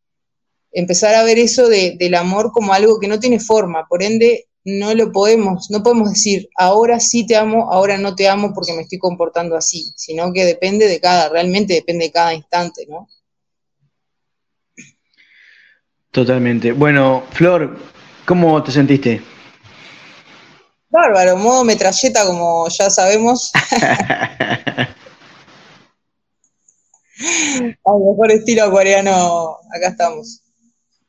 empezar 0.74 1.14
a 1.14 1.22
ver 1.22 1.38
eso 1.38 1.68
del 1.68 2.14
amor 2.14 2.50
como 2.52 2.74
algo 2.74 2.98
que 3.00 3.08
no 3.08 3.20
tiene 3.20 3.40
forma, 3.40 3.86
por 3.88 4.02
ende 4.02 4.48
no 4.64 4.94
lo 4.94 5.12
podemos, 5.12 5.70
no 5.70 5.82
podemos 5.82 6.10
decir 6.10 6.48
ahora 6.56 6.98
sí 6.98 7.26
te 7.26 7.36
amo, 7.36 7.70
ahora 7.70 7.96
no 7.98 8.14
te 8.14 8.28
amo 8.28 8.52
porque 8.54 8.72
me 8.72 8.82
estoy 8.82 8.98
comportando 8.98 9.56
así, 9.56 9.92
sino 9.96 10.32
que 10.32 10.44
depende 10.44 10.88
de 10.88 11.00
cada, 11.00 11.28
realmente 11.28 11.74
depende 11.74 12.06
de 12.06 12.12
cada 12.12 12.34
instante, 12.34 12.86
¿no? 12.88 13.08
Totalmente. 16.10 16.72
Bueno, 16.72 17.24
Flor, 17.30 17.76
¿cómo 18.24 18.62
te 18.62 18.72
sentiste? 18.72 19.22
Bárbaro, 20.88 21.36
modo 21.36 21.64
metralleta, 21.64 22.24
como 22.24 22.68
ya 22.68 22.88
sabemos. 22.88 23.52
Al 27.84 28.00
mejor 28.00 28.30
estilo 28.30 28.70
coreano, 28.70 29.58
acá 29.74 29.88
estamos. 29.88 30.43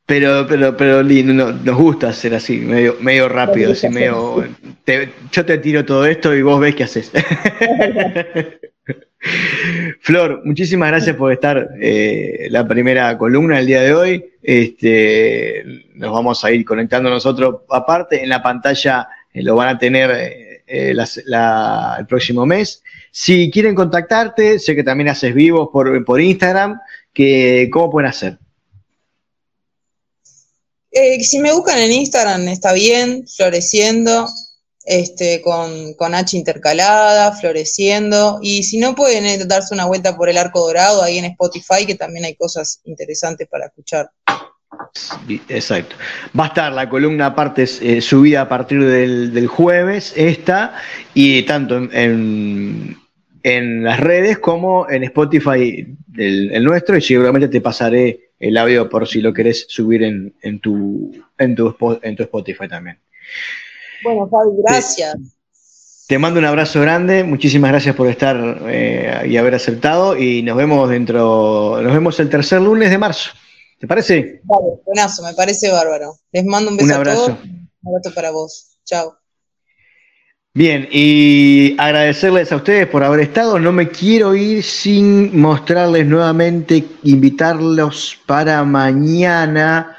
Pero, 0.06 0.46
pero, 0.48 0.78
pero 0.78 1.04
nos 1.04 1.78
gusta 1.78 2.10
hacer 2.10 2.36
así, 2.36 2.58
medio, 2.58 2.96
medio 3.00 3.28
rápido, 3.28 3.72
así 3.72 3.90
medio. 3.90 4.46
yo 5.32 5.46
te 5.46 5.58
tiro 5.58 5.84
todo 5.84 6.06
esto 6.06 6.36
y 6.36 6.44
vos 6.44 6.60
ves 6.60 6.76
qué 6.76 6.84
haces. 6.84 7.12
Flor, 10.02 10.42
muchísimas 10.46 10.90
gracias 10.90 11.16
por 11.16 11.32
estar 11.32 11.70
eh, 11.82 12.48
la 12.52 12.68
primera 12.68 13.18
columna 13.18 13.58
del 13.58 13.66
día 13.66 13.82
de 13.82 13.94
hoy. 13.96 14.26
Este, 14.44 15.64
nos 15.96 16.12
vamos 16.12 16.46
a 16.46 16.52
ir 16.52 16.64
conectando 16.64 17.10
nosotros 17.10 17.62
aparte. 17.70 18.22
En 18.22 18.30
la 18.30 18.44
pantalla 18.44 19.08
eh, 19.34 19.42
lo 19.42 19.56
van 19.56 19.70
a 19.70 19.80
tener 19.80 20.12
eh, 20.68 20.92
el 20.96 22.06
próximo 22.08 22.46
mes. 22.46 22.84
Si 23.10 23.50
quieren 23.50 23.74
contactarte, 23.74 24.60
sé 24.60 24.76
que 24.76 24.84
también 24.84 25.10
haces 25.10 25.34
vivos 25.34 25.70
por, 25.74 26.06
por 26.06 26.22
Instagram, 26.22 26.80
que, 27.12 27.70
¿cómo 27.72 27.90
pueden 27.90 28.10
hacer? 28.10 28.38
Eh, 30.98 31.22
si 31.26 31.40
me 31.40 31.52
buscan 31.52 31.78
en 31.78 31.92
Instagram 31.92 32.48
está 32.48 32.72
bien, 32.72 33.28
floreciendo, 33.28 34.30
este, 34.86 35.42
con, 35.42 35.94
con, 35.96 36.16
H 36.16 36.38
intercalada, 36.38 37.34
floreciendo. 37.34 38.40
Y 38.42 38.64
si 38.64 38.78
no, 38.78 38.96
pueden 38.96 39.26
eh, 39.26 39.44
darse 39.46 39.74
una 39.74 39.84
vuelta 39.84 40.16
por 40.16 40.30
el 40.30 40.38
arco 40.38 40.62
dorado 40.62 41.04
ahí 41.04 41.18
en 41.18 41.26
Spotify, 41.26 41.86
que 41.86 41.96
también 41.96 42.24
hay 42.24 42.36
cosas 42.36 42.80
interesantes 42.86 43.46
para 43.50 43.66
escuchar. 43.66 44.10
Exacto. 45.50 45.98
Va 46.38 46.46
a 46.46 46.48
estar 46.48 46.72
la 46.72 46.88
columna 46.88 47.26
aparte 47.26 47.64
eh, 47.82 48.00
subida 48.00 48.42
a 48.42 48.48
partir 48.48 48.82
del, 48.82 49.48
jueves, 49.48 50.14
esta, 50.16 50.76
y 51.14 51.44
tanto 51.44 51.76
en, 51.92 52.98
en, 53.44 53.84
las 53.84 54.00
redes 54.00 54.38
como 54.40 54.90
en 54.90 55.04
Spotify 55.04 55.94
el 56.18 56.64
nuestro, 56.64 56.96
y 56.96 57.02
seguramente 57.02 57.50
te 57.50 57.60
pasaré 57.60 58.25
el 58.40 58.58
audio 58.58 58.90
por 58.90 59.08
si 59.08 59.22
lo 59.22 59.34
querés 59.34 59.66
subir 59.70 60.04
en, 60.04 60.36
en, 60.42 60.60
tu, 60.60 61.12
en, 61.38 61.56
tu, 61.56 61.76
en 62.02 62.16
tu 62.16 62.24
Spotify 62.24 62.68
también. 62.68 63.00
Bueno, 64.04 64.28
Fabi, 64.30 64.52
gracias. 64.64 65.16
Te, 66.08 66.20
mando 66.20 66.40
un 66.40 66.46
abrazo 66.46 66.82
grande, 66.82 67.24
muchísimas 67.24 67.72
gracias 67.72 67.96
por 67.96 68.08
estar 68.08 68.60
eh, 68.68 69.24
y 69.28 69.38
haber 69.38 69.56
aceptado 69.56 70.16
y 70.18 70.44
nos 70.44 70.56
vemos 70.56 70.90
dentro, 70.90 71.80
nos 71.82 71.94
vemos 71.94 72.20
el 72.20 72.30
tercer 72.30 72.62
lunes 72.62 72.92
de 72.92 72.98
marzo. 72.98 73.32
¿Te 73.80 73.88
parece? 73.88 74.42
Vale, 74.44 74.82
buenazo, 74.86 75.24
me 75.24 75.34
parece 75.34 75.72
bárbaro. 75.72 76.18
Les 76.32 76.46
mando 76.46 76.72
un 76.72 76.78
beso 76.78 76.88
un 76.88 76.94
abrazo. 76.94 77.24
a 77.24 77.26
todos. 77.28 77.40
Un 77.44 77.96
abrazo 77.96 78.16
para 78.16 78.32
vos. 78.32 78.78
Chao. 78.86 79.18
Bien, 80.58 80.88
y 80.90 81.76
agradecerles 81.78 82.50
a 82.54 82.56
ustedes 82.56 82.88
por 82.88 83.04
haber 83.04 83.20
estado. 83.20 83.60
No 83.60 83.74
me 83.74 83.90
quiero 83.90 84.34
ir 84.34 84.64
sin 84.64 85.38
mostrarles 85.38 86.08
nuevamente, 86.08 86.82
invitarlos 87.04 88.18
para 88.26 88.64
mañana. 88.64 89.98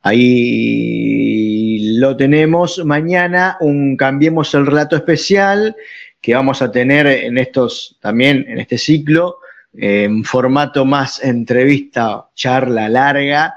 Ahí 0.00 1.98
lo 1.98 2.16
tenemos. 2.16 2.84
Mañana 2.84 3.56
un 3.60 3.96
Cambiemos 3.96 4.52
el 4.54 4.66
Relato 4.66 4.96
especial 4.96 5.76
que 6.20 6.34
vamos 6.34 6.62
a 6.62 6.72
tener 6.72 7.06
en 7.06 7.38
estos, 7.38 7.96
también 8.00 8.44
en 8.48 8.58
este 8.58 8.78
ciclo, 8.78 9.38
en 9.72 10.24
formato 10.24 10.84
más 10.84 11.22
entrevista, 11.22 12.26
charla 12.34 12.88
larga, 12.88 13.54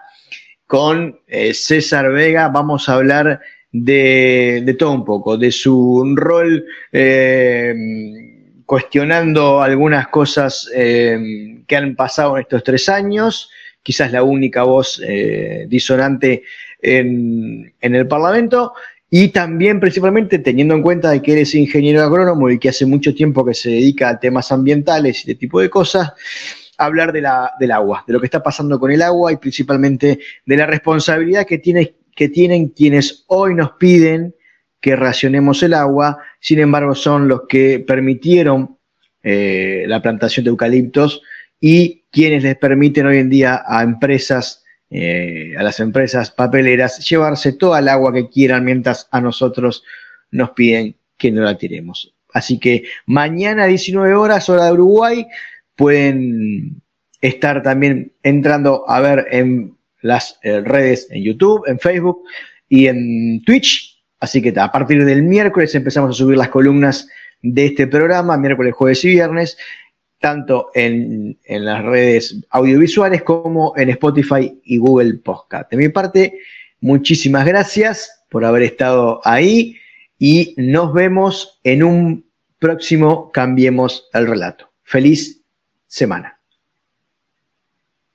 con 0.68 1.20
eh, 1.26 1.56
César 1.56 2.12
Vega. 2.12 2.50
Vamos 2.50 2.88
a 2.88 2.94
hablar 2.94 3.42
de, 3.84 4.76
todo 4.80 4.92
un 4.92 5.06
poco, 5.06 5.38
de 5.38 5.52
su 5.52 6.14
rol 6.16 6.66
eh, 6.92 7.74
cuestionando 8.66 9.62
algunas 9.62 10.08
cosas 10.08 10.70
eh, 10.74 11.62
que 11.68 11.76
han 11.76 11.96
pasado 11.96 12.38
en 12.38 12.44
estos 12.44 12.64
tres 12.64 12.88
años, 12.88 13.50
quizás 13.84 14.12
la 14.12 14.24
única 14.24 14.64
voz 14.64 15.02
eh, 15.06 15.66
disonante 15.68 16.44
en, 16.82 17.74
el 17.82 18.08
Parlamento, 18.08 18.74
y 19.10 19.30
también 19.30 19.80
principalmente 19.80 20.40
teniendo 20.40 20.74
en 20.74 20.82
cuenta 20.82 21.12
de 21.12 21.22
que 21.22 21.34
eres 21.34 21.54
ingeniero 21.54 22.02
agrónomo 22.02 22.50
y 22.50 22.60
que 22.60 22.70
hace 22.70 22.86
mucho 22.86 23.14
tiempo 23.14 23.46
que 23.46 23.54
se 23.54 23.70
dedica 23.70 24.10
a 24.10 24.20
temas 24.20 24.52
ambientales 24.52 25.24
y 25.24 25.28
de 25.28 25.36
tipo 25.36 25.60
de 25.60 25.70
cosas, 25.70 26.14
hablar 26.78 27.12
de 27.12 27.22
la, 27.22 27.52
del 27.60 27.72
agua, 27.72 28.04
de 28.08 28.14
lo 28.14 28.20
que 28.20 28.28
está 28.28 28.42
pasando 28.42 28.80
con 28.80 28.92
el 28.92 29.02
agua 29.02 29.32
y 29.32 29.38
principalmente 29.38 30.20
de 30.46 30.58
la 30.58 30.66
responsabilidad 30.66 31.46
que 31.46 31.58
tiene 31.58 31.94
que 32.16 32.30
tienen 32.30 32.70
quienes 32.70 33.26
hoy 33.28 33.54
nos 33.54 33.74
piden 33.74 34.36
que 34.82 34.96
racionemos 34.96 35.62
el 35.64 35.74
agua, 35.74 36.20
sin 36.40 36.60
embargo 36.60 36.96
son 36.96 37.28
los 37.28 37.42
que 37.48 37.80
permitieron 37.80 38.78
eh, 39.24 39.84
la 39.88 40.02
plantación 40.02 40.44
de 40.44 40.52
eucaliptos 40.52 41.22
y 41.60 42.04
quienes 42.12 42.44
les 42.44 42.56
permiten 42.58 43.08
hoy 43.08 43.18
en 43.18 43.30
día 43.30 43.64
a 43.66 43.84
empresas, 43.84 44.64
eh, 44.90 45.56
a 45.58 45.64
las 45.64 45.80
empresas 45.80 46.32
papeleras, 46.32 47.08
llevarse 47.10 47.54
toda 47.54 47.80
el 47.80 47.90
agua 47.90 48.14
que 48.14 48.30
quieran 48.30 48.64
mientras 48.64 49.08
a 49.12 49.22
nosotros 49.22 49.84
nos 50.32 50.52
piden 50.52 50.96
que 51.18 51.32
no 51.32 51.42
la 51.42 51.58
tiremos. 51.58 52.14
Así 52.34 52.60
que 52.60 52.84
mañana 53.06 53.64
a 53.64 53.68
19 53.68 54.14
horas, 54.14 54.50
hora 54.50 54.66
de 54.66 54.74
Uruguay, 54.74 55.28
pueden 55.76 56.82
estar 57.22 57.64
también 57.64 58.14
entrando 58.22 58.88
a 58.88 59.00
ver 59.00 59.28
en 59.32 59.75
las 60.06 60.40
eh, 60.44 60.62
redes 60.62 61.08
en 61.10 61.24
YouTube, 61.24 61.64
en 61.68 61.80
Facebook 61.80 62.22
y 62.70 62.88
en 62.88 63.42
Twitch. 63.44 64.04
Así 64.20 64.42
que 64.42 64.54
a 64.58 64.72
partir 64.72 65.04
del 65.04 65.24
miércoles 65.24 65.74
empezamos 65.74 66.12
a 66.12 66.14
subir 66.14 66.38
las 66.38 66.50
columnas 66.50 67.08
de 67.42 67.66
este 67.66 67.88
programa, 67.88 68.38
miércoles, 68.38 68.74
jueves 68.76 69.04
y 69.04 69.10
viernes, 69.10 69.58
tanto 70.20 70.70
en, 70.76 71.38
en 71.46 71.66
las 71.66 71.84
redes 71.84 72.40
audiovisuales 72.52 73.24
como 73.24 73.74
en 73.78 73.90
Spotify 73.90 74.60
y 74.64 74.78
Google 74.78 75.16
Podcast. 75.16 75.72
De 75.72 75.78
mi 75.78 75.90
parte, 75.90 76.40
muchísimas 76.82 77.46
gracias 77.46 78.24
por 78.30 78.46
haber 78.46 78.62
estado 78.62 79.22
ahí 79.24 79.76
y 80.20 80.54
nos 80.58 80.94
vemos 80.94 81.60
en 81.64 81.84
un 81.84 82.26
próximo 82.60 83.32
Cambiemos 83.32 84.08
el 84.14 84.28
Relato. 84.28 84.72
Feliz 84.84 85.42
semana. 85.88 86.35